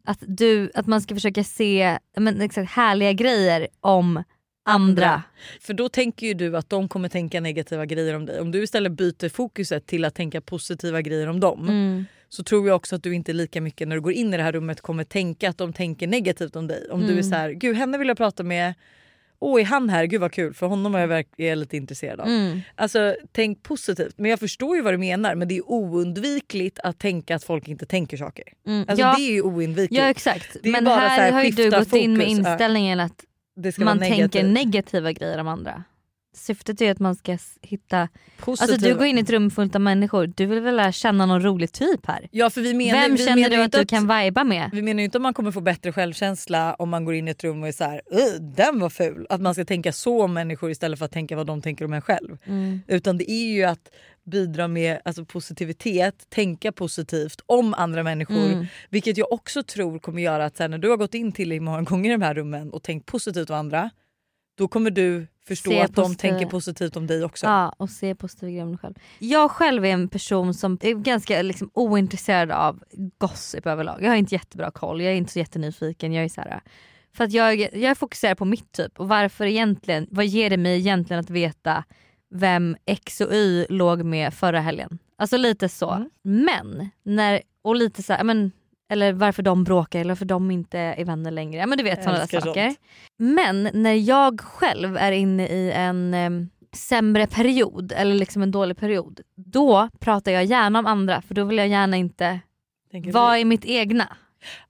[0.04, 4.24] att, du, att man ska försöka se men, exakt, härliga grejer om
[4.68, 5.22] andra.
[5.61, 8.40] För då tänker ju du att de kommer tänka negativa grejer om dig.
[8.40, 12.04] Om du istället byter fokuset till att tänka positiva grejer om dem Mm.
[12.28, 14.42] så tror jag också att du inte lika mycket när du går in i det
[14.42, 16.88] här rummet kommer tänka att de tänker negativt om dig.
[16.90, 17.22] Om du är Mm.
[17.24, 18.74] så här, gud henne vill jag prata med.
[19.40, 20.04] Åh är han här?
[20.04, 22.26] Gud vad kul för honom är jag verk- är jag lite intresserad av.
[22.28, 22.61] Mm.
[22.74, 24.14] Alltså tänk positivt.
[24.18, 27.68] Men jag förstår ju vad du menar men det är oundvikligt att tänka att folk
[27.68, 28.44] inte tänker saker.
[28.66, 28.85] Mm.
[28.88, 30.02] Alltså ja, det är ju oundvikligt.
[30.02, 30.57] ja exakt.
[30.64, 33.24] Men här, här, har ju du gått in med fokus, inställningen att
[33.79, 35.85] man tänker negativa grejer om andra.
[36.37, 38.09] Syftet är att man ska hitta...
[38.38, 38.73] Positiva.
[38.73, 41.27] Alltså du går in i ett rum fullt av människor, du vill väl lära känna
[41.27, 42.29] någon rolig typ här?
[42.31, 44.71] Ja, för vi menar, Vem vi känner menar du att du kan viba med?
[44.73, 47.31] Vi menar ju inte om man kommer få bättre självkänsla om man går in i
[47.31, 49.27] ett rum och är så här, "Ugh, den var ful.
[49.29, 51.93] Att man ska tänka så om människor istället för att tänka vad de tänker om
[51.93, 52.38] en själv.
[52.45, 52.81] Mm.
[52.87, 53.91] Utan det är ju att
[54.25, 58.47] bidra med alltså, positivitet, tänka positivt om andra människor.
[58.53, 58.67] Mm.
[58.91, 61.83] Vilket jag också tror kommer göra att sen när du har gått in till många
[61.83, 63.91] gånger i de här rummen och tänkt positivt om andra.
[64.59, 67.47] Då kommer du förstå Se att de tänker positivt om dig också.
[67.47, 68.94] Ja, och se positiva grejer om dig själv.
[69.18, 72.83] Jag själv är en person som är ganska liksom, ointresserad av
[73.18, 74.03] gossip överlag.
[74.03, 76.12] Jag har inte jättebra koll, jag är inte så jättenyfiken.
[76.12, 76.61] Jag är så här,
[77.12, 80.57] för att jag, jag är fokuserad på mitt typ och varför egentligen, vad ger det
[80.57, 81.85] mig egentligen att veta
[82.31, 84.99] vem X och Y låg med förra helgen?
[85.16, 85.90] Alltså lite så.
[85.90, 86.11] Mm.
[86.23, 88.53] Men, när, och lite så här, men,
[88.88, 91.66] eller varför de bråkar eller varför de inte är vänner längre.
[91.66, 92.66] Men du vet sådana där saker.
[92.68, 92.79] sånt.
[93.16, 98.77] Men när jag själv är inne i en em, sämre period eller liksom en dålig
[98.77, 99.20] period.
[99.37, 102.40] Då pratar jag gärna om andra för då vill jag gärna inte
[102.90, 103.38] Tänker vara du?
[103.40, 104.16] i mitt egna.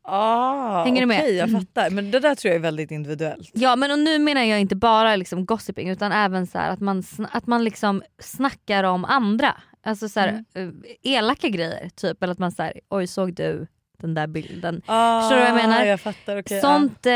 [0.02, 1.30] Ah, Hänger du med?
[1.34, 1.60] jag Mm.
[1.60, 1.90] fattar.
[1.90, 3.50] Men det där tror jag är väldigt individuellt.
[3.54, 7.02] Ja men och nu menar jag inte bara liksom gossiping utan även så att man,
[7.32, 9.54] att man liksom snackar om andra.
[9.82, 10.82] Alltså så här, Mm.
[11.02, 13.66] eh, elaka grejer typ eller att man säger oj såg du
[14.00, 14.82] den där bilden.
[14.86, 15.84] Ah, Förstår du vad jag menar?
[15.84, 17.12] Jag fattar, okej, Sånt, eh,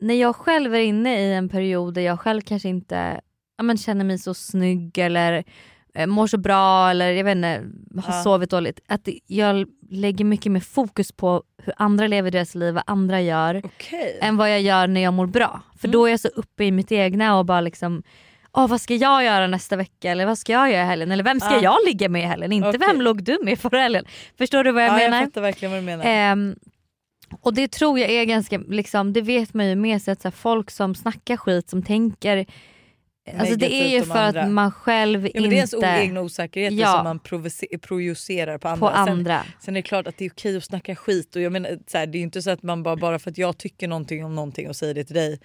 [0.00, 3.20] när jag själv är inne i en period där jag själv kanske inte
[3.56, 5.44] ja, men känner mig så snygg eller
[5.94, 7.62] eh, mår så bra eller jag vet inte,
[8.02, 8.22] har Ja.
[8.22, 8.80] sovit dåligt.
[8.88, 13.62] Att jag lägger mycket mer fokus på hur andra lever deras liv, vad andra gör.
[13.64, 14.18] Okej.
[14.22, 15.60] än vad jag gör när jag mår bra.
[15.78, 15.92] För Mm.
[15.92, 18.02] då är jag så uppe i mitt egna och bara liksom
[18.56, 21.24] Åh, vad ska jag göra nästa vecka eller vad ska jag göra i helgen eller
[21.24, 21.62] vem ska Ja.
[21.62, 22.52] jag ligga med i helgen?
[22.52, 22.80] Inte Okej.
[22.80, 24.04] vem låg du med förra helgen?
[24.38, 25.16] Förstår du vad jag ja, menar?
[25.16, 26.04] Jag fattar verkligen vad du menar.
[26.04, 26.56] Ehm,
[27.40, 30.28] och det tror jag är ganska, liksom, det vet man ju med sig att så
[30.28, 32.46] här, folk som snackar skit som tänker
[33.38, 34.42] Alltså det är ju för andra.
[34.42, 36.92] att man själv ja, men det är ens inte egna osäkerheter Ja.
[36.92, 37.18] som man
[37.80, 38.80] projicerar på andra.
[38.88, 39.42] på andra.
[39.42, 41.78] Sen, sen är det klart att det är okej att snacka skit och jag menar,
[41.86, 43.88] så här, det är ju inte så att man bara, bara för att jag tycker
[43.88, 45.40] någonting om någonting och säger det till dig.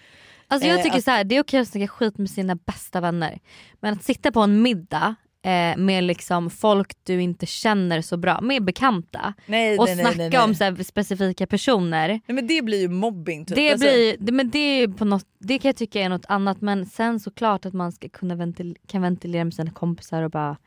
[0.47, 2.55] Alltså jag Eh, tycker att- så här, det är okej att snacka skit med sina
[2.55, 3.39] bästa vänner.
[3.79, 5.15] Men att sitta på en middag
[5.45, 10.17] eh, med liksom folk du inte känner så bra, med bekanta Nej, och nej, snacka
[10.17, 10.39] nej, nej.
[10.43, 12.07] om så här, specifika personer.
[12.07, 13.45] Nej men det blir ju mobbing.
[13.45, 13.55] Typ.
[13.55, 16.61] Det, Alltså, blir, det, men det, på något, det kan jag tycka är något annat
[16.61, 20.57] men sen såklart att man ska kunna ventil, kan ventilera med sina kompisar och bara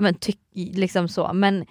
[0.00, 1.32] men, tyck, liksom så.
[1.32, 1.66] Men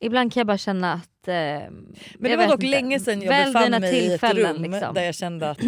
[0.00, 1.28] ibland kan jag bara känna att...
[1.28, 2.66] Eh, Men det var dock inte.
[2.66, 4.94] länge sedan jag befann mig i ett tillfällen, rum liksom.
[4.94, 5.58] där jag kände att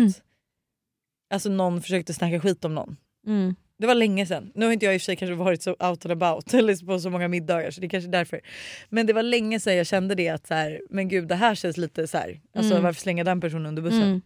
[1.35, 2.97] alltså, någon försökte snacka skit om någon.
[3.27, 3.55] Mm.
[3.79, 4.51] Det var länge sedan.
[4.55, 6.87] Nu har inte jag i och för sig kanske varit så out and about eller
[6.87, 8.41] på så många middagar så det är kanske är därför.
[8.89, 11.55] Men det var länge sedan jag kände det att så här, men gud det här
[11.55, 12.41] känns lite så här.
[12.57, 12.83] Alltså Mm.
[12.85, 14.03] varför slänga den personen under bussen?
[14.03, 14.21] Mm.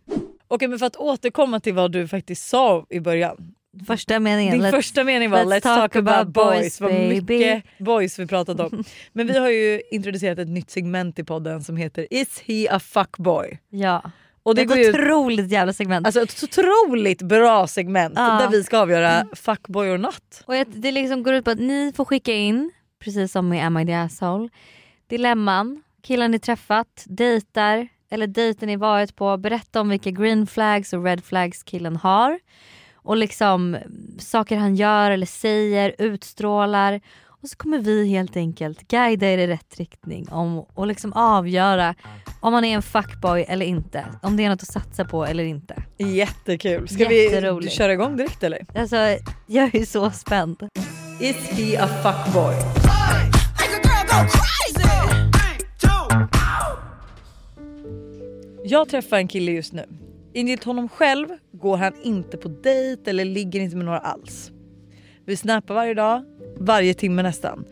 [0.49, 3.55] Okej men för att återkomma till vad du faktiskt sa i början.
[3.87, 4.53] Första meningen.
[4.55, 6.81] Din let's- första mening var let's, talk, about boys.
[6.81, 8.85] Vad baby." mycket boys vi pratat om.
[9.13, 12.81] Men vi har ju introducerat ett nytt segment i podden som heter Is he a
[12.81, 13.59] fuckboy?
[13.69, 14.11] Ja.
[14.43, 16.07] Och det ett går ju otroligt jävla segment.
[16.07, 18.23] Alltså ett otroligt bra segment Ja.
[18.41, 20.43] där vi ska avgöra fuckboy or not.
[20.47, 22.71] Och det liksom går ut på att ni får skicka in,
[23.05, 24.49] precis som med Am I the asshole,
[25.07, 30.93] dilemman, killar ni träffat, dejtar eller dejten ni varit på, berätta om vilka green flags
[30.93, 32.39] och red flags killen har.
[32.95, 33.77] Och liksom
[34.19, 37.01] saker han gör eller säger, utstrålar.
[37.43, 41.95] Och så kommer vi helt enkelt guida er i rätt riktning om, och liksom avgöra
[42.41, 44.05] om man är en fuckboy eller inte.
[44.23, 45.83] Om det är något att satsa på eller inte.
[45.99, 46.89] Jättekul.
[46.89, 48.67] Ska vi köra igång direkt eller?
[48.75, 48.97] Alltså
[49.47, 50.69] jag är så spänd.
[51.21, 52.55] Is he a fuckboy?
[58.65, 59.85] Jag träffar en kille just nu.
[60.35, 64.51] Enligt honom själv går han inte på dejt eller ligger inte med några alls.
[65.27, 66.25] Vi snappar varje dag,
[66.59, 67.65] varje timme nästan.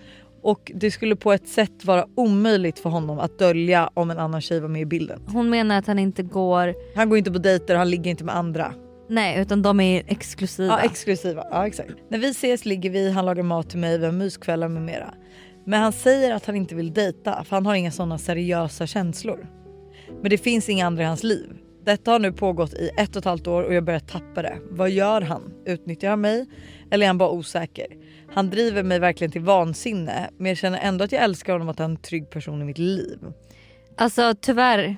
[0.43, 4.41] Och det skulle på ett sätt vara omöjligt för honom att dölja om en annan
[4.41, 5.21] tjej var med i bilden.
[5.27, 8.25] Hon menar att han inte går, Han går inte på dejter och han ligger inte
[8.25, 8.75] med andra.
[9.09, 10.79] nej utan de är exklusiva.
[10.81, 11.91] Ja exklusiva, ja exakt.
[12.09, 15.15] När vi ses ligger vi, han lagar mat till mig, vi har myskvällar med mera.
[15.65, 19.47] Men han säger att han inte vill dejta för han har inga sådana seriösa känslor.
[20.23, 21.47] Men det finns inga andra i hans liv.
[21.85, 24.59] Detta har nu pågått i ett och ett halvt år och jag börjar tappa det.
[24.71, 25.43] Vad gör han?
[25.67, 26.47] Utnyttjar han mig?
[26.91, 27.87] Eller är han bara osäker?
[28.35, 31.73] Han driver mig verkligen till vansinne men jag känner ändå att jag älskar honom och
[31.73, 33.19] att han är en trygg person i mitt liv.
[33.97, 34.97] Alltså tyvärr.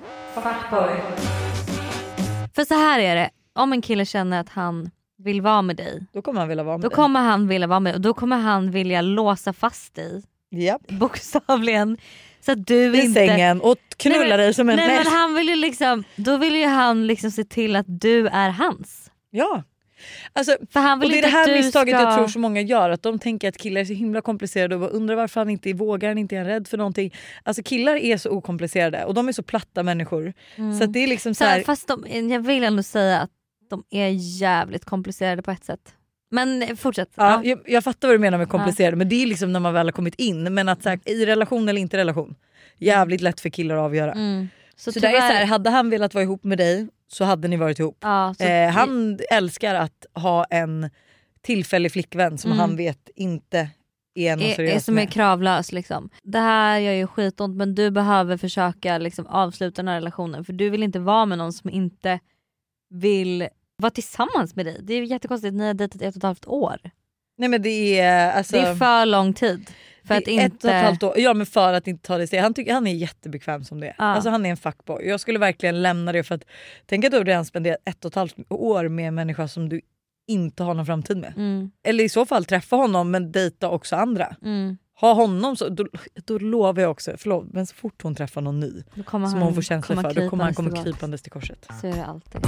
[2.55, 6.05] För så här är det, om en kille känner att han vill vara med dig,
[6.13, 6.95] Då kommer han vilja vara med då dig.
[6.95, 10.87] kommer han vilja vara med och då kommer han vilja låsa fast dig Japp.
[10.87, 11.97] bokstavligen.
[12.45, 13.13] Så att du I inte...
[13.27, 16.55] sängen och knulla Nej, dig som en Nej men han vill ju liksom, då vill
[16.55, 19.11] ju han liksom se till att du är hans.
[19.29, 19.63] Ja.
[20.33, 22.03] Alltså, För han vill och det är det här misstaget ska...
[22.03, 22.89] jag tror så många gör.
[22.89, 26.09] Att de tänker att killar är så himla komplicerade och undrar varför han inte vågar,
[26.09, 27.13] han inte är rädd för någonting.
[27.43, 30.33] Alltså killar är så okomplicerade och de är så platta människor.
[30.77, 33.31] Så att det är liksom så Så, här, fast de, jag vill ändå säga att
[33.69, 34.07] de är
[34.41, 35.95] jävligt komplicerade på ett sätt.
[36.31, 37.09] Men eh, fortsätt.
[37.15, 37.49] ja, Ja.
[37.49, 39.87] jag, jag fattar vad du menar med komplicerade men det är liksom när man väl
[39.87, 40.53] har kommit in.
[40.53, 42.35] Men att så här, i relation eller inte relation.
[42.77, 44.11] Jävligt lätt för killar att avgöra.
[44.11, 44.47] Mm.
[44.75, 47.23] Så, Så, där är tyvärr, så här, hade han velat vara ihop med dig så
[47.25, 47.97] hade ni varit ihop.
[48.01, 50.89] ja, Eh, han älskar att ha en
[51.41, 52.59] tillfällig flickvän som Mm.
[52.59, 53.69] han vet inte
[54.15, 55.11] är någon är, är som är med.
[55.13, 55.71] kravlös.
[55.71, 56.09] Liksom.
[56.23, 60.53] Det här gör ju skitont men du behöver försöka liksom, avsluta den här relationen för
[60.53, 62.19] du vill inte vara med någon som inte
[62.89, 63.47] vill
[63.77, 64.77] vara tillsammans med dig.
[64.83, 66.77] Det är jättekonstigt ni har dejtat ett och ett halvt år.
[67.37, 68.55] Nej men det är alltså...
[68.55, 69.69] Det är för lång tid.
[70.03, 70.43] För att inte...
[70.45, 71.13] Ett och ett halvt år.
[71.19, 72.39] Ja men för att inte ta det steg.
[72.41, 73.95] Han, tycker, han är jättebekväm som det är.
[73.97, 74.03] Ja.
[74.03, 75.05] Alltså han är en fuckboy.
[75.07, 76.43] Jag skulle verkligen lämna det för att
[76.85, 79.81] tänk att du redan spenderat ett och ett halvt år med en människa som du
[80.27, 81.33] inte har någon framtid med.
[81.37, 84.35] Mm, Eller i så fall träffa honom men dejta också andra.
[84.43, 84.77] mm.
[85.01, 85.87] Ha honom så, då,
[86.25, 89.53] då lovar jag också, förlåt men så fort hon träffar någon ny som han hon
[89.55, 91.67] får känslor för då kommer han komma krypandes till korset.
[91.81, 92.41] Så är det alltid.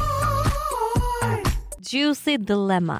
[1.92, 3.00] Juicy dilemma.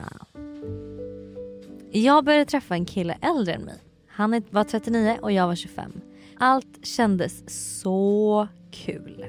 [1.92, 3.76] Jag började träffa en kille äldre än mig.
[4.16, 5.92] Han var 39 och jag var 25.
[6.38, 7.44] Allt kändes
[7.82, 9.26] så kul.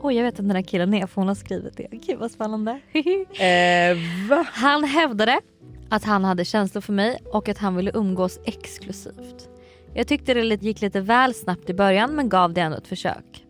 [0.00, 1.88] Oj jag vet att den här killen är för hon har skrivit det.
[1.90, 2.80] Gud vad spännande.
[3.40, 3.96] Eh,
[4.28, 4.46] va?
[4.52, 5.40] Han hävdade
[5.88, 9.48] att han hade känslor för mig och att han ville umgås exklusivt.
[9.94, 13.44] Jag tyckte det gick lite väl snabbt i början men gav det ändå ett försök.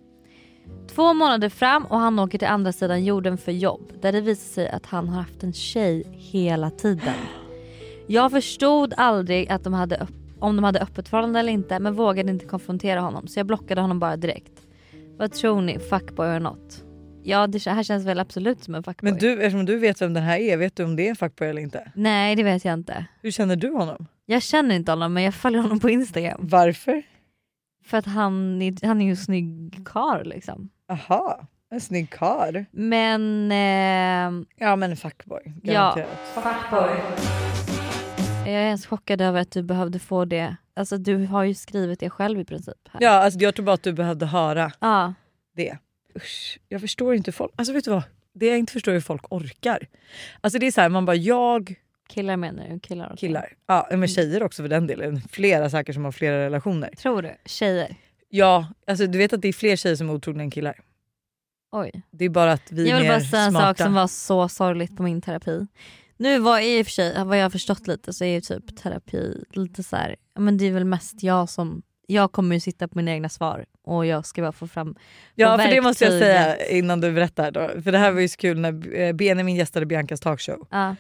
[0.95, 4.55] Två månader fram och han åker till andra sidan jorden för jobb där det visar
[4.55, 7.15] sig att han har haft en tjej hela tiden.
[8.07, 11.95] Jag förstod aldrig att de hade upp, om de hade öppet förhållande eller inte men
[11.95, 14.53] vågade inte konfrontera honom så jag blockade honom bara direkt.
[15.19, 15.79] Vad tror ni?
[15.79, 16.83] Fuckboy or not?
[17.23, 19.11] Ja det här känns väl absolut som en fuckboy.
[19.11, 21.17] Men du, eftersom du vet vem den här är, vet du om det är en
[21.17, 21.93] fuckboy eller inte?
[21.95, 23.07] Nej det vet jag inte.
[23.23, 24.07] Hur känner du honom?
[24.27, 26.39] Jag känner inte honom men jag följer honom på Instagram.
[26.43, 27.03] Varför?
[27.85, 30.69] För att han, är- han är ju en snygg karl liksom.
[30.93, 32.65] Aha, en snygg karl.
[32.71, 35.41] Men eh, Ja men fuckboy.
[35.63, 35.73] Ja.
[35.73, 36.19] Garanterat.
[38.53, 40.57] Jag är ens chockad över att du behövde få det.
[40.75, 42.89] Alltså du har ju skrivit det själv i princip.
[42.91, 43.01] Här.
[43.03, 45.15] Ja, alltså, jag tror bara att du behövde höra Ja.
[45.57, 45.79] det.
[46.17, 47.53] Usch, jag förstår inte folk.
[47.57, 48.03] Alltså vet du vad?
[48.35, 49.87] Det jag inte förstår är hur folk orkar.
[50.41, 51.75] Alltså det är så här, man bara jag,
[52.09, 52.81] Killar menar du?
[52.81, 53.17] Killar också.
[53.17, 53.53] killar.
[53.67, 55.21] Ja men tjejer också för den delen.
[55.31, 56.89] Flera säkert som har flera relationer.
[56.97, 57.35] Tror du?
[57.45, 57.97] Tjejer?
[58.29, 60.81] Ja, alltså du vet att det är fler tjejer som är otrogna än killar.
[61.73, 62.03] Oj.
[62.11, 63.67] Det är bara att vi jag är vill mer bara säga en smarta.
[63.67, 65.67] sak som var så sorgligt på min terapi.
[66.17, 68.77] Nu var i och för sig, vad jag har förstått lite så är ju typ
[68.77, 72.61] terapi lite så här, ja, men det är väl mest jag som, jag kommer ju
[72.61, 74.97] sitta på mina egna svar och jag ska bara få fram
[75.35, 77.51] Ja få för det måste jag säga innan du berättar.
[77.51, 77.83] Då.
[77.83, 80.67] För det här var ju så kul när eh, Benjamin gästade Biancas talkshow.
[80.71, 80.97] Ja.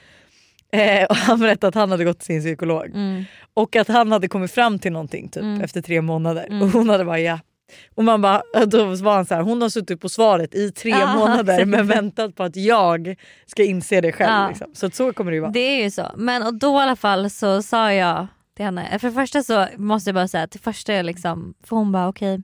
[0.72, 2.86] Eh, och han berättade att han hade gått till sin psykolog.
[2.86, 3.24] Mm.
[3.54, 5.60] Och att han hade kommit fram till någonting typ Mm.
[5.60, 6.46] efter tre månader.
[6.46, 6.62] Mm.
[6.62, 7.40] Och hon hade bara ja,
[7.94, 10.90] Och man bara, då var han så här, hon har suttit på svaret i tre
[10.90, 14.32] Ja, månader men väntat på att jag ska inse det själv.
[14.32, 14.48] Ja.
[14.48, 14.66] Liksom.
[14.74, 15.52] Så så kommer det ju vara.
[15.52, 16.10] Det är ju så.
[16.16, 18.26] Men och då i alla fall så sa jag
[18.56, 21.54] till henne, för det första så måste jag bara säga att det första är liksom,
[21.64, 22.42] för hon bara okej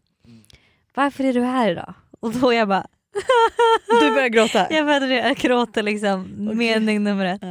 [0.95, 1.95] varför är du här idag?
[2.21, 2.87] Och då jag bara
[4.01, 4.67] Du börjar gråta?
[4.71, 7.43] jag började jag gråter liksom mening nummer ett.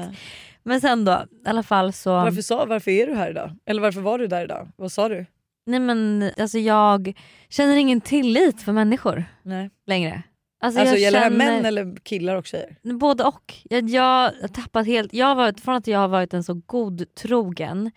[0.63, 3.51] Men sen då i alla fall så Varför, sa, varför är du här idag?
[3.65, 4.67] Eller varför var du där idag?
[4.75, 5.25] Vad sa du?
[5.71, 7.13] Nej men alltså jag
[7.49, 9.69] känner ingen tillit för människor Nej.
[9.87, 10.23] längre.
[10.63, 12.75] Alltså, Alltså, jag gäller det här män eller killar och tjejer?
[12.83, 13.53] Både och.
[13.69, 14.03] Jag, jag
[14.41, 17.91] har tappat helt, jag har varit, från att jag har varit en så god trogen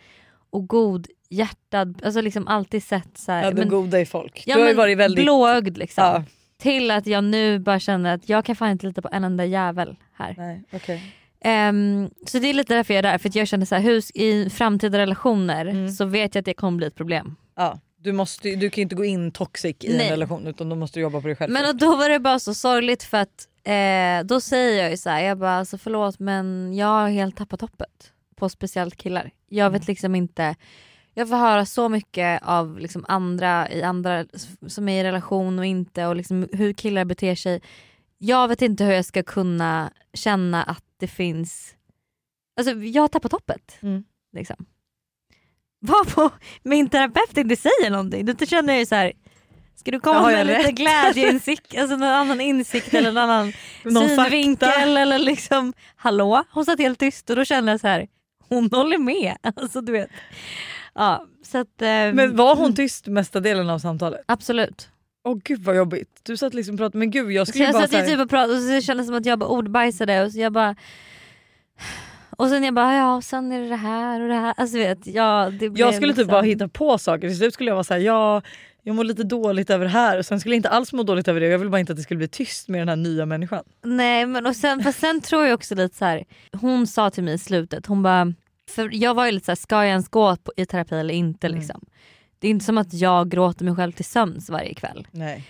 [0.50, 4.42] och god hjärtad, alltså liksom alltid sett så här, Ja, det goda i folk.
[4.46, 5.24] Ja, du har ju men varit väldigt...
[5.24, 6.04] blåögd liksom.
[6.04, 6.24] Ja.
[6.58, 9.44] Till att jag nu bara känner att jag kan fan inte lita på en enda
[9.44, 10.34] jävel här.
[10.38, 11.14] Nej, okej.
[11.40, 13.82] Ehm, så det är lite därför jag är där, för att jag känner så här,
[13.82, 15.88] hur, i framtida relationer Mm.
[15.88, 17.36] så vet jag att det kommer bli ett problem.
[17.56, 20.06] Ja, du, måste, du kan ju inte gå in toxic i Nej.
[20.06, 21.52] en relation utan då måste du jobba på dig själv.
[21.52, 24.96] Men och då var det bara så sorgligt för att eh, då säger jag ju
[24.96, 29.30] så här, jag bara alltså förlåt men jag har helt tappat hoppet på speciellt killar.
[29.48, 30.56] Jag vet liksom inte,
[31.14, 34.26] jag får höra så mycket av liksom andra, i andra
[34.66, 37.60] som är i relation och inte och liksom hur killar beter sig.
[38.18, 41.74] Jag vet inte hur jag ska kunna känna att det finns,
[42.56, 43.78] alltså jag har tappat hoppet.
[43.82, 44.04] Mm.
[44.32, 44.66] Liksom.
[45.86, 46.30] Vad på
[46.62, 49.12] min terapeut inte säger någonting, då känner jag ju så här.
[49.76, 50.74] Ska du komma med jag lite rätt?
[50.74, 53.52] glädjeinsikt, alltså någon annan insikt eller en annan
[53.84, 54.80] Någon synvinkel fakta.
[54.82, 56.44] eller liksom hallå?
[56.50, 58.06] Hon satt helt tyst och då kände jag så här.
[58.48, 59.36] hon håller med.
[59.56, 60.10] Alltså du vet.
[60.94, 64.20] Ja, så att, ehm, Men var hon tyst mesta delen av samtalet?
[64.26, 64.88] Absolut.
[65.24, 66.20] Åh gud vad jobbigt.
[66.22, 68.06] Du satt liksom och pratade, men gud jag Så skulle jag bara satt ju så
[68.10, 70.52] typ och pratade och så kändes det som att jag bara ordbajsade och så jag
[70.52, 70.76] bara
[72.36, 74.54] och sen jag bara ja och sen är det det här och det här.
[74.56, 77.28] Alltså vet ja, det blev Jag skulle typ liksom- bara hitta på saker.
[77.28, 78.42] Till slut skulle jag vara såhär, ja,
[78.82, 81.28] jag mår lite dåligt över det här och sen skulle jag inte alls må dåligt
[81.28, 81.46] över det.
[81.46, 83.64] Jag vill bara inte att det skulle bli tyst med den här nya människan.
[83.84, 86.24] Nej men och sen, fast sen tror jag också lite så här.
[86.52, 88.32] hon sa till mig i slutet, hon bara,
[88.70, 91.46] för jag var ju lite såhär, ska jag ens gå på, i terapi eller inte
[91.46, 91.58] Mm.
[91.58, 91.80] liksom.
[92.38, 95.06] Det är inte som att jag gråter mig själv till sömns varje kväll.
[95.10, 95.44] Nej.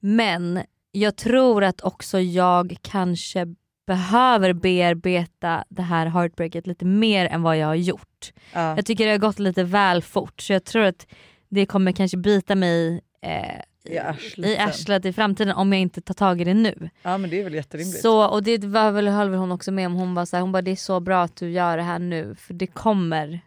[0.00, 0.60] Men
[0.92, 3.46] jag tror att också jag kanske
[3.88, 8.32] behöver bearbeta det här heartbreaket lite mer än vad jag har gjort.
[8.52, 8.76] Ja.
[8.76, 11.06] Jag tycker det har gått lite väl fort så jag tror att
[11.48, 16.00] det kommer kanske bita mig eh, I arslet i arslet i framtiden om jag inte
[16.00, 16.90] tar tag i det nu.
[17.02, 18.00] Ja men det är väl jätterimligt.
[18.00, 19.94] Så, och det var väl, höll väl hon också med om.
[19.94, 21.98] Hon bara, så här, hon bara det är så bra att du gör det här
[21.98, 23.40] nu för det kommer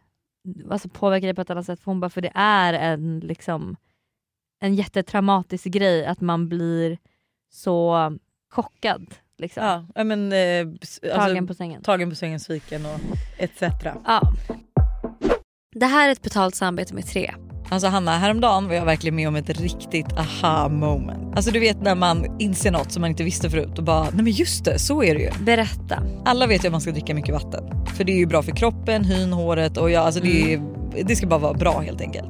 [0.69, 1.80] alltså, påverka dig på ett annat sätt.
[1.80, 3.75] För hon bara för det är en, liksom,
[4.62, 6.97] en jättetraumatisk grej att man blir
[7.49, 8.17] så
[8.49, 9.15] chockad.
[9.41, 9.88] Liksom.
[9.95, 11.82] Ja, men, eh, s- Tagen på sängen.
[11.84, 12.99] Tagen på sängen, sviken och
[13.38, 13.62] etc.
[14.06, 14.21] Ja.
[15.75, 17.32] Det här är ett betalt samarbete med Tre.
[17.69, 21.36] Alltså Hanna, häromdagen var jag verkligen med om ett riktigt aha moment.
[21.36, 24.23] Alltså du vet när man inser något som man inte visste förut och bara, nej
[24.23, 25.32] men just det, så är det ju.
[25.45, 26.04] Berätta.
[26.25, 27.86] Alla vet ju att man ska dricka mycket vatten.
[27.95, 30.62] För det är ju bra för kroppen, hyn, håret och ja, alltså det, är,
[31.04, 32.30] det ska bara vara bra helt enkelt.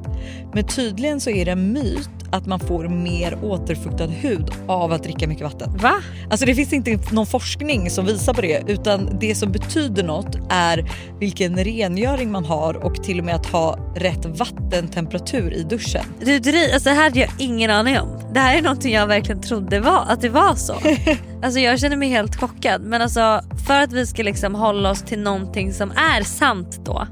[0.54, 5.02] Men tydligen så är det en myt att man får mer återfuktad hud av att
[5.02, 5.76] dricka mycket vatten.
[5.76, 5.94] Va?
[6.30, 10.36] Alltså det finns inte någon forskning som visar på det utan det som betyder något
[10.50, 10.90] är
[11.20, 16.04] vilken rengöring man har och till och med att ha rätt vattentemperatur i duschen.
[16.20, 18.20] Du, dri- alltså det här hade jag ingen aning om.
[18.34, 20.74] Det här är någonting jag verkligen trodde var, att det var så.
[21.42, 25.02] alltså jag känner mig helt chockad men alltså för att vi ska liksom hålla oss
[25.02, 27.06] till någonting som är sant då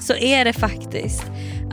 [0.00, 1.24] så är det faktiskt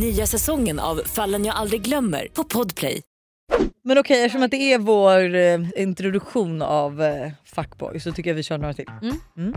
[0.00, 3.02] Nya säsongen av Fallen jag aldrig glömmer på Podplay.
[3.84, 8.34] Men okej eftersom att det är vår eh, introduktion av eh, Fuckboy så tycker jag
[8.34, 8.86] vi kör några till.
[9.36, 9.54] Mm.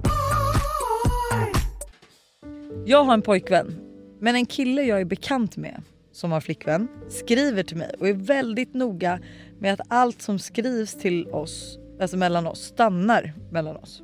[2.86, 3.76] Jag har en pojkvän
[4.20, 5.82] men en kille jag är bekant med
[6.12, 9.20] som har flickvän skriver till mig och är väldigt noga
[9.60, 14.02] med att allt som skrivs till oss alltså mellan oss, stannar mellan oss.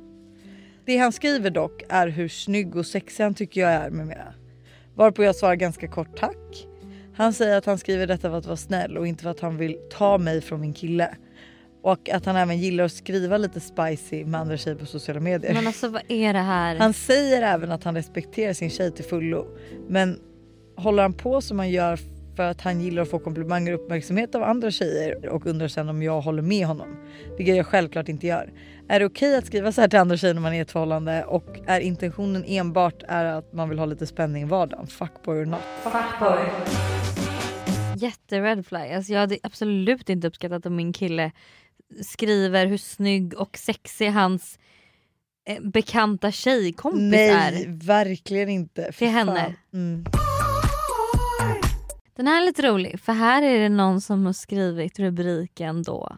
[0.86, 4.34] Det han skriver dock är hur snygg och sexig han tycker jag är med mera.
[4.96, 6.66] Varpå jag svarar ganska kort tack.
[7.16, 9.56] Han säger att han skriver detta för att vara snäll och inte för att han
[9.56, 11.14] vill ta mig från min kille.
[11.82, 15.54] Och att han även gillar att skriva lite spicy med andra tjejer på sociala medier.
[15.54, 16.76] Men alltså vad är det här?
[16.76, 19.46] Han säger även att han respekterar sin tjej till fullo.
[19.88, 20.18] Men
[20.76, 21.98] håller han på som han gör
[22.36, 25.88] för att han gillar att få komplimanger och uppmärksamhet av andra tjejer och undrar sen
[25.88, 26.96] om jag håller med honom.
[27.36, 28.52] Vilket jag självklart inte gör.
[28.88, 30.70] Är det okej att skriva så här till andra tjejer när man är i ett
[30.70, 34.86] förhållande och är intentionen enbart är att man vill ha lite spänning i vardagen?
[34.86, 35.60] Fuckboy or not?
[35.82, 36.38] Fuckboy.
[37.96, 38.92] Jätte red flag.
[38.92, 41.32] Alltså jag hade absolut inte uppskattat om min kille
[42.04, 44.58] skriver hur snygg och sexig hans
[45.48, 47.86] eh, bekanta tjejkompis Nej, är.
[47.86, 48.92] verkligen inte.
[48.92, 49.54] Till henne.
[49.72, 50.04] Mm.
[52.16, 56.16] Den här är lite rolig för här är det någon som har skrivit rubriken då.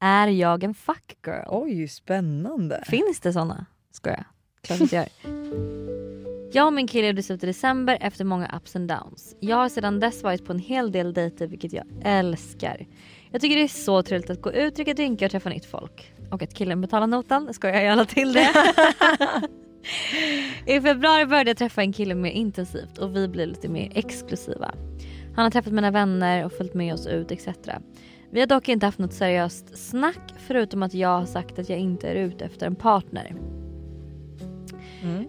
[0.00, 1.44] Är jag en fuckgirl?
[1.48, 2.82] Oj, spännande.
[2.86, 3.66] Finns det såna?
[3.92, 4.24] Skojar.
[4.62, 5.08] Klart inte gör.
[6.54, 9.36] Jag och min kille gjorde slut i december efter många ups and downs.
[9.40, 12.86] Jag har sedan dess varit på en hel del dejter vilket jag älskar.
[13.30, 16.12] Jag tycker det är så trevligt att gå ut, dricka drinkar och träffa nytt folk.
[16.30, 18.48] Och att killen betalar notan, ska jag gärna till det.
[20.76, 24.74] I februari började jag träffa en kille mer intensivt och vi blir lite mer exklusiva.
[25.34, 27.48] Han har träffat mina vänner och följt med oss ut etc.
[28.30, 31.78] Vi har dock inte haft något seriöst snack förutom att jag har sagt att jag
[31.78, 33.34] inte är ute efter en partner.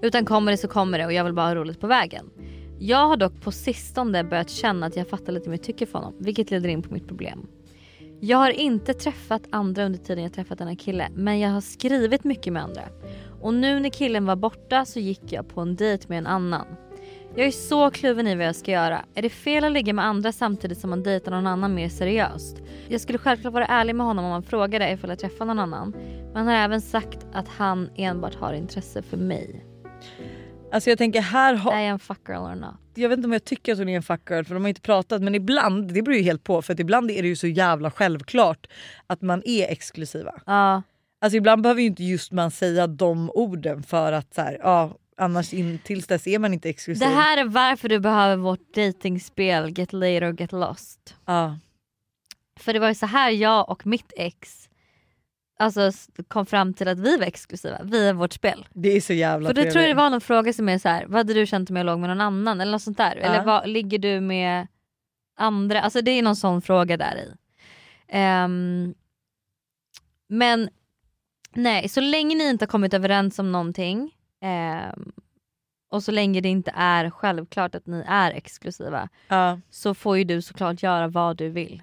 [0.01, 2.30] Utan kommer det så kommer det och jag vill bara ha roligt på vägen.
[2.80, 6.14] Jag har dock på sistone börjat känna att jag fattar lite mer tycke för honom
[6.20, 7.47] vilket leder in på mitt problem.
[8.20, 12.24] Jag har inte träffat andra under tiden jag träffat denna kille men jag har skrivit
[12.24, 12.82] mycket med andra.
[13.41, 16.66] Och nu när killen var borta så gick jag på en dejt med en annan.
[17.36, 19.06] Jag är så kluven i vad jag ska göra.
[19.16, 22.58] Är det fel att ligga med andra samtidigt som man dejtar någon annan mer seriöst?
[22.88, 25.92] Jag skulle självklart vara ärlig med honom om han frågade ifall jag träffar någon annan.
[26.26, 29.66] Men han har även sagt att han enbart har intresse för mig.
[30.72, 31.74] Alltså jag tänker här har...
[31.74, 32.76] Är jag en fuckgirl or not?
[32.96, 34.82] Jag vet inte om jag tycker att hon är en fuckgirl för de har inte
[34.82, 37.48] pratat men ibland, det beror ju helt på för att ibland är det ju så
[37.48, 38.68] jävla självklart
[39.08, 40.34] att man är exklusiva.
[40.46, 40.82] Ja.
[41.22, 44.98] Alltså ibland behöver ju inte just man säga de orden för att så här, ja,
[45.24, 47.08] annars in, tills dess är man inte exklusiv.
[47.08, 51.16] Det här är varför du behöver vårt datingspel Get laid or get lost.
[51.26, 51.58] Ja.
[52.60, 54.70] För det var ju så här jag och mitt ex
[55.60, 55.92] alltså,
[56.28, 58.66] kom fram till att vi var exklusiva via vårt spel.
[58.74, 59.98] Det är så jävla För då tror jag det trevligt.
[59.98, 62.10] var någon fråga som är så här: vad hade du känt om jag låg med
[62.10, 63.16] någon annan eller något sånt där?
[63.16, 63.22] Ja.
[63.22, 64.68] Eller vad, ligger du med
[65.38, 65.82] andra?
[65.82, 67.34] Alltså det är någon sån fråga där i.
[68.08, 68.94] Ehm,
[70.28, 70.70] men
[71.54, 74.12] nej, så länge ni inte har kommit överens om någonting
[74.44, 75.12] ehm,
[75.91, 79.60] och så länge det inte är självklart att ni är exklusiva Ja.
[79.70, 81.82] så får ju du såklart göra vad du vill.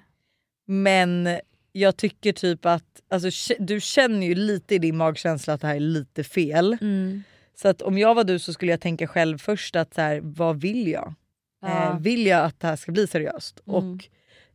[0.67, 1.29] Men
[1.71, 5.75] jag tycker typ att alltså, du känner ju lite i din magkänsla att det här
[5.75, 6.77] är lite fel.
[6.81, 7.23] Mm.
[7.55, 10.19] Så att om jag var du så skulle jag tänka själv först att så här,
[10.23, 11.13] vad vill jag?
[11.61, 11.67] Ja.
[11.91, 13.59] Eh, vill jag att det här ska bli seriöst?
[13.67, 13.75] Mm.
[13.93, 14.05] Och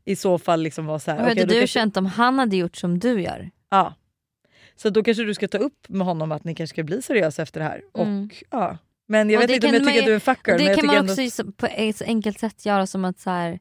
[0.04, 1.18] i så fall liksom vara så här.
[1.18, 3.50] Hur hade du kanske- känt om han hade gjort som du gör?
[3.70, 3.94] Ja.
[4.76, 7.42] Så då kanske du ska ta upp med honom att ni kanske ska bli seriösa
[7.42, 7.82] efter det här.
[7.98, 8.24] Mm.
[8.24, 8.78] Och, ja.
[9.08, 10.58] Men jag Och vet inte om jag man tycker att du är en fucker.
[10.58, 11.12] Det kan man ändå...
[11.12, 13.58] också så- på ett enkelt sätt göra som att så här,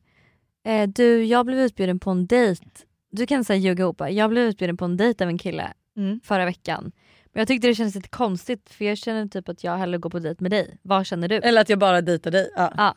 [0.67, 2.65] eh, du jag blev utbjuden på en dejt.
[3.11, 6.19] Du kan säga ljuga ihop, jag blev utbjuden på en dejt av en kille Mm.
[6.23, 6.91] förra veckan.
[7.33, 10.09] Men jag tyckte det kändes lite konstigt för jag känner typ att jag hellre går
[10.09, 10.77] på dejt med dig.
[10.81, 11.35] Vad känner du?
[11.35, 12.51] Eller att jag bara dejtar dig.
[12.55, 12.95] Ja, Ja.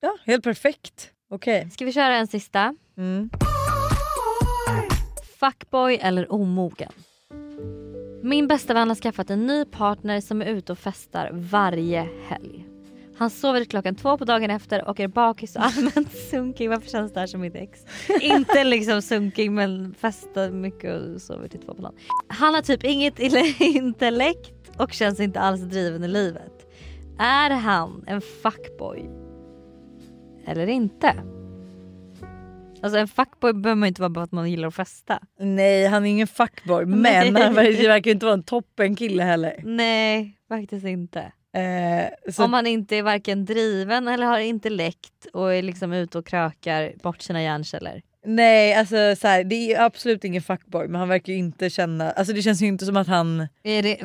[0.00, 1.10] ja helt perfekt.
[1.30, 1.70] Okej.
[1.70, 2.74] Ska vi köra en sista?
[2.96, 3.30] Mm.
[5.40, 6.92] Fuckboy eller omogen?
[8.22, 12.68] Min bästa vän har skaffat en ny partner som är ute och festar varje helg.
[13.18, 16.70] Han sover klockan två på dagen efter och är bakis och allmänt sunkig.
[16.70, 17.80] Varför känns det här som mitt ex?
[18.20, 21.94] Inte liksom sunkig men festar mycket och sover till två på dagen.
[22.28, 23.18] Han har typ inget
[23.60, 26.66] intellekt och känns inte alls driven i livet.
[27.18, 29.10] Är han en fuckboy?
[30.46, 31.14] Eller inte?
[32.82, 35.20] Alltså en fuckboy behöver man inte vara bara för att man gillar att festa.
[35.38, 39.60] Nej han är ingen fuckboy men han verkar verkar inte vara en toppen kille heller.
[39.64, 41.32] Nej, faktiskt inte.
[41.54, 46.18] Eh, så Om han inte är varken driven eller har intellekt och är liksom ute
[46.18, 48.02] och krökar bort sina hjärnceller.
[48.24, 52.10] Nej alltså så här, det är absolut ingen fuckboy men han verkar ju inte känna,
[52.10, 53.96] alltså det känns ju inte som att han Är det,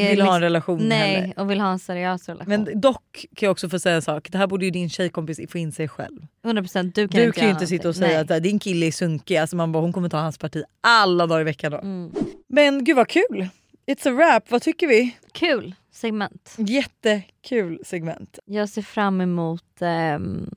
[0.00, 1.38] vill liksom, ha en relation Nej, heller.
[1.38, 2.48] och vill ha en seriös relation.
[2.48, 5.40] Men dock kan jag också få säga en sak, det här borde ju din tjejkompis
[5.48, 6.26] få in sig själv.
[6.44, 8.58] 100% du kan du inte kan ju inte sitta och säga att så här, din
[8.58, 11.72] kille är sunkig, alltså man bara, hon kommer ta hans parti alla dagar i veckan
[11.72, 11.78] då.
[11.78, 12.12] Mm.
[12.48, 13.48] Men gud vad kul!
[13.86, 15.16] It's a wrap, vad tycker vi?
[15.32, 16.54] Kul segment.
[16.58, 18.38] Jättekul segment.
[18.44, 20.50] Jag ser fram emot ehm,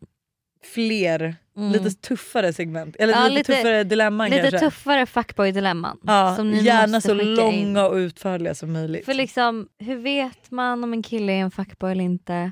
[0.63, 1.71] fler, Mm.
[1.71, 2.95] lite tuffare segment.
[2.99, 4.59] Eller Ja, lite, tuffare dilemman Lite kanske.
[4.59, 5.99] tuffare fuckboy-dilemman.
[6.03, 7.77] Ja, gärna så långa in.
[7.77, 9.05] och utförliga som möjligt.
[9.05, 12.51] För liksom, hur vet man om en kille är en fuckboy eller inte?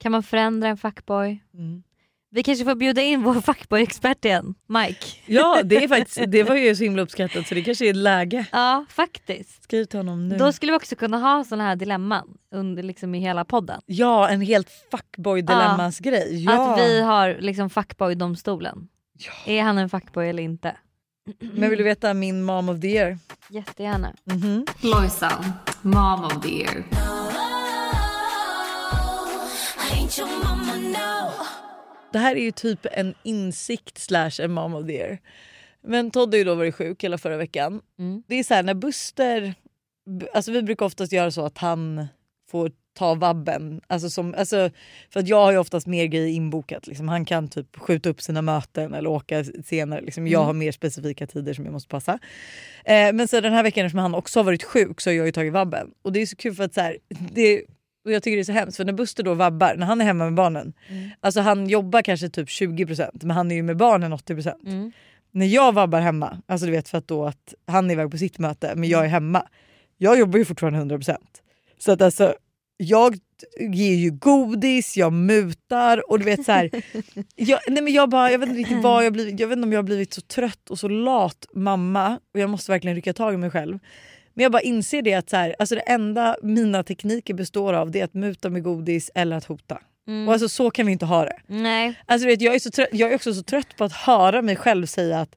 [0.00, 1.44] Kan man förändra en fuckboy?
[1.54, 1.82] Mm.
[2.30, 5.06] Vi kanske får bjuda in vår fuckboy-expert igen, Mike.
[5.26, 7.96] Ja det, är faktiskt, det var ju så himla uppskattat så det kanske är ett
[7.96, 8.46] läge.
[8.52, 9.62] Ja faktiskt.
[9.64, 10.36] Skriv till honom nu.
[10.36, 13.80] Då skulle vi också kunna ha såna här dilemman under liksom i hela podden.
[13.86, 16.44] Ja en helt fuckboy dilemmas grej.
[16.44, 16.72] Ja.
[16.74, 18.88] Att vi har liksom fuckboy-domstolen.
[19.46, 20.76] Är han en fuckboy eller inte?
[21.54, 23.18] Men vill du veta min mom of the year?
[23.50, 24.14] Jättegärna.
[24.24, 24.66] Mhm.
[24.82, 25.52] Lojsan,
[25.82, 26.84] mom of the year.
[32.12, 35.18] Det här är ju typ en insikt slash en mom of the year.
[35.82, 37.80] Men Todd har ju då varit sjuk hela förra veckan.
[37.98, 38.22] Mm.
[38.26, 39.54] Det är så här när Buster,
[40.34, 42.06] alltså vi brukar oftast göra så att han
[42.50, 43.80] får ta vabben.
[43.86, 44.70] Alltså som, alltså,
[45.12, 46.86] för att jag har ju oftast mer grejer inbokat.
[46.86, 47.08] Liksom.
[47.08, 50.00] Han kan typ skjuta upp sina möten eller åka senare.
[50.00, 50.26] Liksom.
[50.26, 50.46] Jag Mm.
[50.46, 52.18] har mer specifika tider som jag måste passa.
[52.84, 55.26] Eh, men så den här veckan eftersom han också har varit sjuk så har jag
[55.26, 55.90] ju tagit vabben.
[56.02, 56.98] Och det är så kul för att så här,
[57.32, 57.62] det,
[58.08, 60.04] och jag tycker det är så hemskt för när Buster då vabbar, när han är
[60.04, 60.72] hemma med barnen.
[60.88, 61.10] Mm.
[61.20, 64.66] Alltså han jobbar kanske typ 20% men han är ju med barnen 80%.
[64.66, 64.92] Mm.
[65.30, 68.18] När jag vabbar hemma, alltså du vet för att då att han är iväg på
[68.18, 69.42] sitt möte men jag är hemma.
[69.96, 71.16] Jag jobbar ju fortfarande 100%.
[71.78, 72.34] Så att alltså
[72.76, 73.18] jag
[73.60, 76.70] ger ju godis, jag mutar och du vet så här.
[77.36, 79.66] jag, nej men jag, bara, jag vet inte riktigt vad jag blivit, jag vet inte
[79.66, 83.12] om jag har blivit så trött och så lat mamma och jag måste verkligen rycka
[83.12, 83.78] tag i mig själv.
[84.38, 87.90] Men jag bara inser det att så här, alltså det enda mina tekniker består av
[87.90, 89.78] det är att muta med godis eller att hota.
[90.08, 90.28] Mm.
[90.28, 91.36] Och alltså så kan vi inte ha det.
[91.46, 91.94] Nej.
[92.06, 94.56] Alltså, vet, jag, är så trött, jag är också så trött på att höra mig
[94.56, 95.36] själv säga att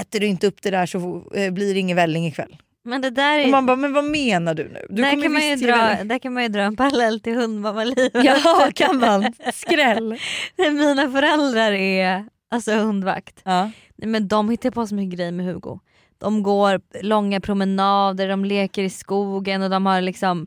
[0.00, 2.56] äter du inte upp det där så eh, blir det ingen välling ikväll.
[2.84, 3.44] Men det där är...
[3.44, 4.86] Och man bara, men vad menar du nu?
[4.90, 8.24] Du där, kan man ju dra, där kan man ju dra en parallell till hundmammalivet.
[8.24, 9.34] Ja kan man?
[9.54, 10.18] Skräll.
[10.56, 13.40] Mina föräldrar är alltså hundvakt.
[13.44, 13.70] Ja.
[13.96, 15.80] Men de hittar på så mycket grejer med Hugo.
[16.20, 20.46] De går långa promenader, de leker i skogen och de har liksom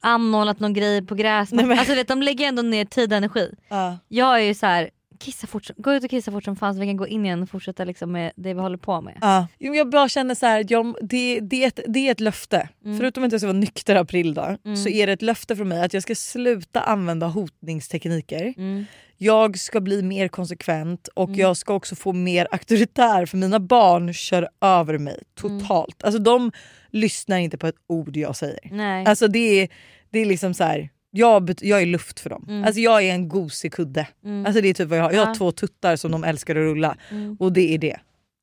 [0.00, 1.56] anordnat någon grej på gräsmattan.
[1.56, 3.54] Nej, men- Alltså vet, de lägger ändå ner tid och energi.
[3.68, 3.98] Ja.
[4.08, 4.90] Jag är ju så här,
[5.22, 7.26] kissa fort, som- gå ut och kissa fort som fan så vi kan gå in
[7.26, 9.18] igen och fortsätta liksom med det vi håller på med.
[9.20, 9.46] Ja.
[9.58, 12.68] Jo, Jag bara känner så här, jag, det, det, är ett, det är ett löfte.
[12.84, 12.98] Mm.
[12.98, 14.76] Förutom att jag ska vara nykter april då, Mm.
[14.76, 18.54] så är det ett löfte från mig att jag ska sluta använda hotningstekniker.
[18.56, 18.84] Mm.
[19.18, 21.40] Jag ska bli mer konsekvent och Mm.
[21.40, 26.04] jag ska också få mer auktoritär för mina barn kör över mig totalt.
[26.04, 26.52] Alltså de
[26.90, 28.60] lyssnar inte på ett ord jag säger.
[28.70, 29.06] Nej.
[29.06, 29.68] Alltså det är,
[30.10, 30.88] det är liksom så här.
[31.14, 32.44] Jag, jag är luft för dem.
[32.48, 32.64] Mm.
[32.64, 34.08] Alltså jag är en gosig kudde.
[34.24, 34.46] Mm.
[34.46, 35.12] Alltså det är typ vad jag har.
[35.12, 35.34] Jag har Ja.
[35.34, 36.96] två tuttar som de älskar att rulla.
[37.10, 37.36] Mm.
[37.40, 37.96] Och det är det.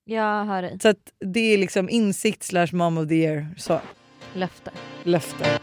[0.05, 0.77] Jag hör dig.
[0.81, 0.97] Så att
[1.33, 3.47] det är liksom insikt slash mom of the year.
[3.57, 3.79] Så,
[4.33, 4.71] Löfte.
[5.03, 5.59] löfte.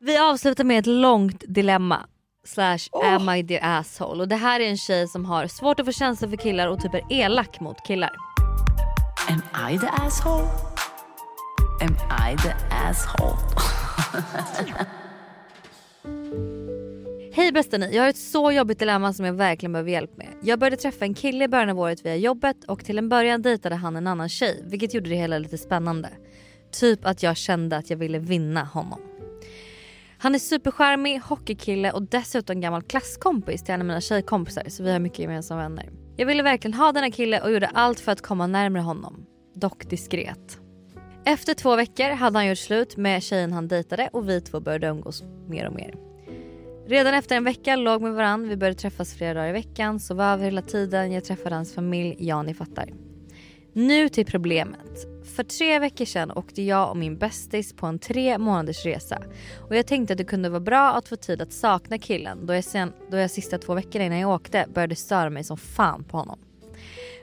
[0.00, 2.06] Vi avslutar med ett långt dilemma.
[2.46, 4.20] Slash am I the asshole?
[4.22, 6.80] Och det här är en tjej som har svårt att få känslor för killar och
[6.80, 8.10] typ är elak mot killar.
[9.28, 10.44] Am I the asshole?
[11.82, 11.96] Am
[12.32, 13.36] I the asshole?
[17.36, 20.28] Hej bästa ni, jag har ett så jobbigt dilemma som jag verkligen behöver hjälp med.
[20.42, 23.42] Jag började träffa en kille i början av året via jobbet och till en början
[23.42, 26.08] dejtade han en annan tjej vilket gjorde det hela lite spännande.
[26.72, 29.00] Typ att jag kände att jag ville vinna honom.
[30.18, 34.92] Han är supercharmig, hockeykille och dessutom gammal klasskompis till en av mina tjejkompisar så vi
[34.92, 35.90] har mycket gemensamma vänner.
[36.16, 39.26] Jag ville verkligen ha denna kille och gjorde allt för att komma närmare honom.
[39.54, 40.58] Dock diskret.
[41.24, 44.86] Efter två veckor hade han gjort slut med tjejen han dejtade och vi två började
[44.86, 46.03] umgås mer och mer.
[46.86, 50.20] Redan efter en vecka låg med varann, vi började träffas flera dagar i veckan, sov
[50.20, 52.88] över hela tiden, jag träffade hans familj, ja ni fattar.
[53.72, 55.06] Nu till problemet.
[55.36, 59.22] För tre veckor sedan åkte jag och min bästis på en tre månaders resa.
[59.68, 62.54] Och jag tänkte att det kunde vara bra att få tid att sakna killen då
[62.54, 66.04] jag, sen, då jag sista två veckorna innan jag åkte började störa mig som fan
[66.04, 66.38] på honom.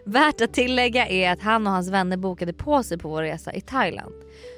[0.06, 3.54] Värt att tillägga är att han och hans vänner bokade på sig på vår resa
[3.54, 4.14] i Thailand.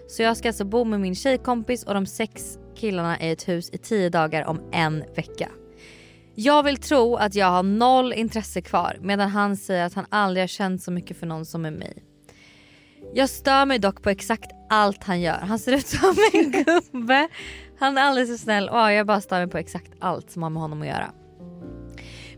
[0.08, 3.70] Så jag ska alltså bo med min tjejkompis och de sex killarna i ett hus
[3.74, 5.50] i tio dagar om en vecka.
[6.36, 10.42] Jag vill tro att jag har noll intresse kvar medan han säger att han aldrig
[10.42, 12.04] har känt så mycket för någon som med mig.
[13.14, 15.38] Jag stör mig dock på exakt allt han gör.
[15.38, 16.52] Han ser ut som en
[16.92, 17.28] gubbe.
[17.80, 20.50] Han är alldeles för snäll och jag bara stör mig på exakt allt som har
[20.50, 21.12] med honom att göra.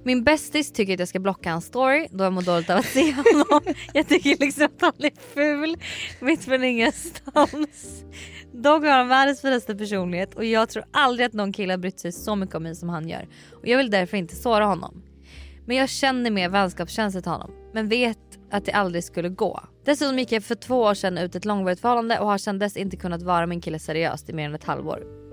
[0.08, 2.86] Min bästis tycker att jag ska blocka hans story då jag mår dåligt av att
[2.86, 3.62] se honom.
[3.94, 5.78] Jag tycker liksom att han är ful
[6.20, 8.04] mitt från ingenstans.
[8.52, 12.00] Dock har han världens finaste personlighet och jag tror aldrig att någon kille har brytt
[12.00, 13.28] sig så mycket om mig som han gör.
[13.54, 15.04] Och jag vill därför inte såra honom.
[15.66, 17.52] Men jag känner mer vänskapskänsla till honom.
[17.74, 18.20] Men vet
[18.52, 19.64] att det aldrig skulle gå.
[19.86, 22.78] Dessutom gick jag för två år sedan ut ett långvarigt förhållande och har sedan dess
[22.78, 25.25] inte kunnat vara min kille seriöst i mer än ett halvår.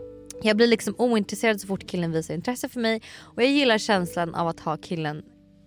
[0.42, 4.34] Jag blir liksom ointresserad så fort killen visar intresse för mig och jag gillar känslan
[4.34, 5.22] av att ha killen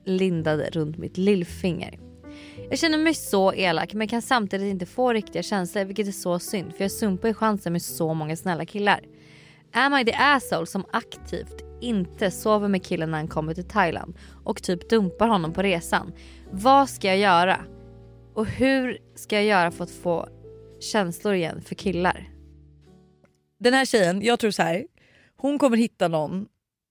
[0.05, 1.99] lindad runt mitt lillfinger.
[2.69, 6.39] Jag känner mig så elak men kan samtidigt inte få riktiga känslor vilket är så
[6.39, 8.99] synd för jag sumpar ju chansen med så många snälla killar.
[9.73, 14.15] Am I the asshole som aktivt inte sover med killen när han kommer till Thailand
[14.43, 16.13] och typ dumpar honom på resan?
[16.51, 17.59] Vad ska jag göra?
[18.33, 20.27] Och hur ska jag göra för att få
[20.79, 22.34] känslor igen för killar?
[23.57, 24.85] Den här tjejen, jag tror så här.
[25.37, 26.45] hon kommer hitta någon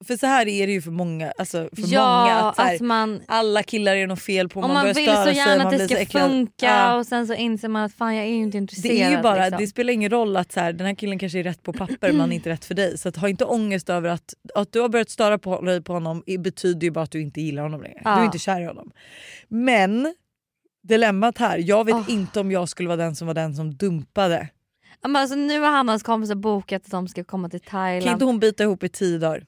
[0.07, 1.33] för så här är det ju för många.
[1.39, 4.61] Alltså för Ja, många att, här, att man- alla killar är något fel på.
[4.61, 5.05] Om man, börjar vill
[5.35, 6.23] så gärna man att det ska äcklad.
[6.31, 6.97] funka Ja.
[6.97, 8.97] och sen så inser man att fan jag är ju inte intresserad.
[8.97, 9.61] Det är ju bara, liksom.
[9.61, 12.13] det spelar ingen roll att så här, den här killen kanske är rätt på papper
[12.13, 12.99] men inte rätt för dig.
[12.99, 15.93] Så att, ha inte ångest över att, att du har börjat störa på, dig på
[15.93, 18.01] honom betyder ju bara att du inte gillar honom längre.
[18.05, 18.15] Ja.
[18.15, 18.91] Du är inte kär i honom.
[19.49, 20.15] Men
[20.83, 22.05] dilemmat här, jag vet Ah.
[22.09, 24.49] inte om jag skulle vara den som var den som dumpade.
[25.09, 28.05] Men alltså, nu har han och hans kompisar bokat att de ska komma till Thailand.
[28.05, 29.47] Kan inte hon bita ihop i tio dagar?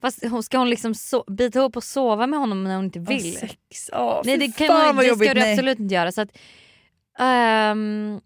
[0.00, 2.98] Fast hon, ska hon liksom so- bita ihop och sova med honom när hon inte
[2.98, 3.36] vill?
[3.36, 3.56] sex.
[3.92, 5.28] Åh, Nej det, kan fan hon, det jobbigt.
[5.28, 5.52] ska du Nej.
[5.52, 6.12] absolut inte göra.
[6.12, 6.28] Så att,
[7.18, 8.20] ehm,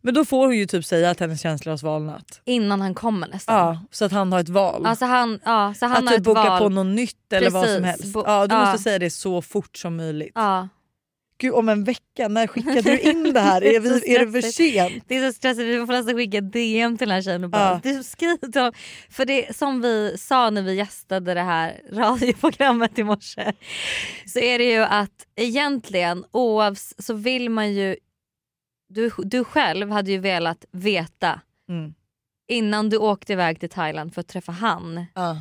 [0.00, 2.40] Men då får hon ju typ säga att hennes känslor har svalnat.
[2.44, 3.56] innan han kommer nästan.
[3.56, 4.86] Ja, så att han har ett val.
[4.86, 6.58] Alltså han, ja, så han att har typ boka val.
[6.58, 8.02] på något nytt eller vad som Precis.
[8.04, 8.16] helst.
[8.26, 8.60] Ja, du ja.
[8.60, 10.32] måste säga det så fort som möjligt.
[10.34, 10.68] Ja.
[11.42, 13.64] Gud om en vecka, när skickade du in det här?
[13.64, 15.04] är, vi, är det för sent?
[15.08, 17.62] Det är så stressigt, vi får nästan skicka DM till den här tjejen och bara
[17.62, 17.80] Ja.
[17.82, 18.72] du skriv till honom.
[19.10, 23.52] För det som vi sa när vi gästade det här radioprogrammet i morse
[24.26, 27.96] så är det ju att egentligen oavs så vill man ju
[28.88, 31.94] du, du själv hade ju velat veta Mm.
[32.48, 35.40] innan du åkte iväg till Thailand för att träffa han Ja.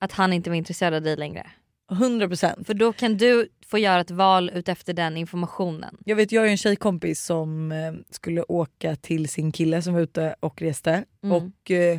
[0.00, 1.50] att han inte var intresserad av dig längre.
[1.90, 2.66] 100 procent.
[2.66, 5.96] För då kan du få göra ett val utefter den informationen.
[6.04, 10.00] Jag vet jag har en tjejkompis som eh, skulle åka till sin kille som var
[10.00, 11.04] ute och reste.
[11.22, 11.36] Mm.
[11.36, 11.98] Och eh,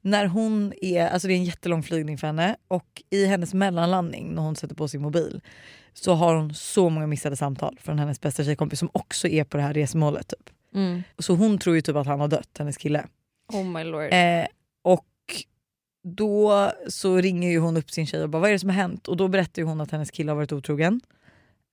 [0.00, 4.34] när hon är, alltså det är en jättelång flygning för henne och i hennes mellanlandning
[4.34, 5.40] när hon sätter på sin mobil
[5.92, 9.56] så har hon så många missade samtal från hennes bästa tjejkompis som också är på
[9.56, 10.28] det här resmålet.
[10.28, 10.50] Typ.
[10.74, 11.02] Mm.
[11.18, 13.06] Så hon tror ju typ att han har dött, hennes kille.
[13.52, 14.12] Oh my lord.
[14.12, 14.46] Eh,
[16.02, 18.76] då så ringer ju hon upp sin tjej och bara vad är det som har
[18.76, 19.08] hänt?
[19.08, 21.00] Och då berättar hon att hennes kille har varit otrogen.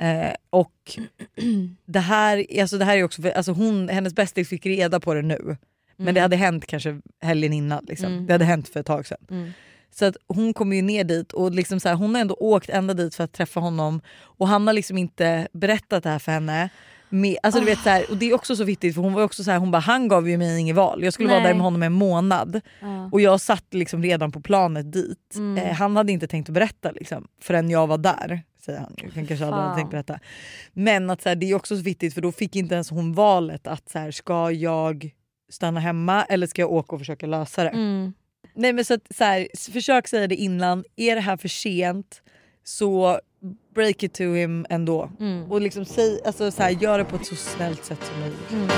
[0.02, 1.00] Eh, och
[1.86, 5.14] det här, alltså det här är också för, alltså hon, hennes bästis fick reda på
[5.14, 5.58] det nu.
[6.00, 6.16] Men Mm.
[6.16, 7.86] det hade hänt kanske helgen innan.
[7.88, 8.12] Liksom.
[8.12, 8.26] Mm.
[8.28, 9.18] Det hade hänt för ett tag sedan.
[9.30, 9.52] Mm.
[9.92, 12.70] Så att hon kommer ju ner dit och liksom så här, hon har ändå åkt
[12.70, 16.32] ända dit för att träffa honom och han har liksom inte berättat det här för
[16.32, 16.70] henne.
[17.10, 19.24] Med, alltså du vet, så här, och det är också så viktigt för hon var
[19.24, 21.04] också så här, hon bara han gav ju mig inget val.
[21.04, 21.48] Jag skulle vara Nej.
[21.48, 23.10] där med honom en månad Ja.
[23.12, 25.36] och jag satt liksom redan på planet dit.
[25.36, 25.58] Mm.
[25.66, 28.42] Eh, han hade inte tänkt att berätta liksom, förrän jag var där.
[28.66, 28.94] Säger han.
[28.98, 30.20] Jag kan kanske aldrig hade tänkt berätta.
[30.74, 33.14] Men att så här, det är också så viktigt för då fick inte ens hon
[33.14, 35.12] valet att så här, ska jag
[35.50, 37.70] stanna hemma eller ska jag åka och försöka lösa det.
[37.70, 38.14] Mm.
[38.54, 42.22] Nej men så att, så här, försök säga det innan, är det här för sent
[42.64, 43.20] så
[43.78, 45.10] break it to him ändå.
[45.20, 45.52] Mm.
[45.52, 48.74] Och liksom säg, alltså, så här, gör det på ett så snällt sätt som möjligt.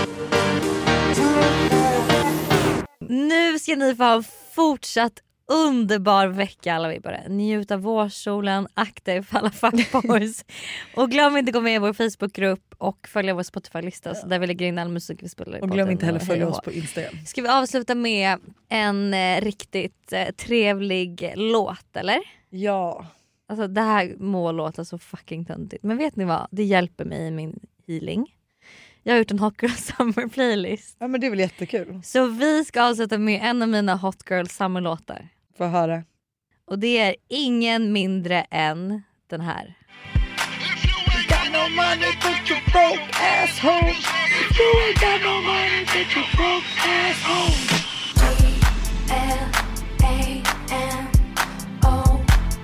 [2.99, 4.23] Nu ska ni få ha en
[4.55, 5.13] fortsatt
[5.47, 7.23] underbar vecka alla vibbare.
[7.29, 10.45] Njut av vårsolen, akta er för alla fuckboys.
[10.95, 14.39] och glöm inte att gå med i vår Facebookgrupp och följa vår Spotify-lista så där
[14.39, 16.71] vi lägger in all musik vi spelar i Och glöm inte heller följa oss på
[16.71, 17.13] Instagram.
[17.25, 18.37] Ska vi avsluta med
[18.69, 22.19] en eh, riktigt eh, trevlig låt eller?
[22.49, 23.05] Ja.
[23.49, 26.47] Alltså det här må låta så fucking töntigt men vet ni vad?
[26.51, 28.35] Det hjälper mig i min healing.
[29.03, 30.95] Jag har gjort en Hot Girl Summer playlist.
[30.99, 32.01] Ja men det är väl jättekul.
[32.03, 35.29] Så vi ska avsluta med en av mina Hot Girl Summer-låtar.
[35.57, 36.03] Få höra.
[36.65, 39.75] Och det är ingen mindre än den här.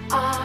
[0.10, 0.45] Got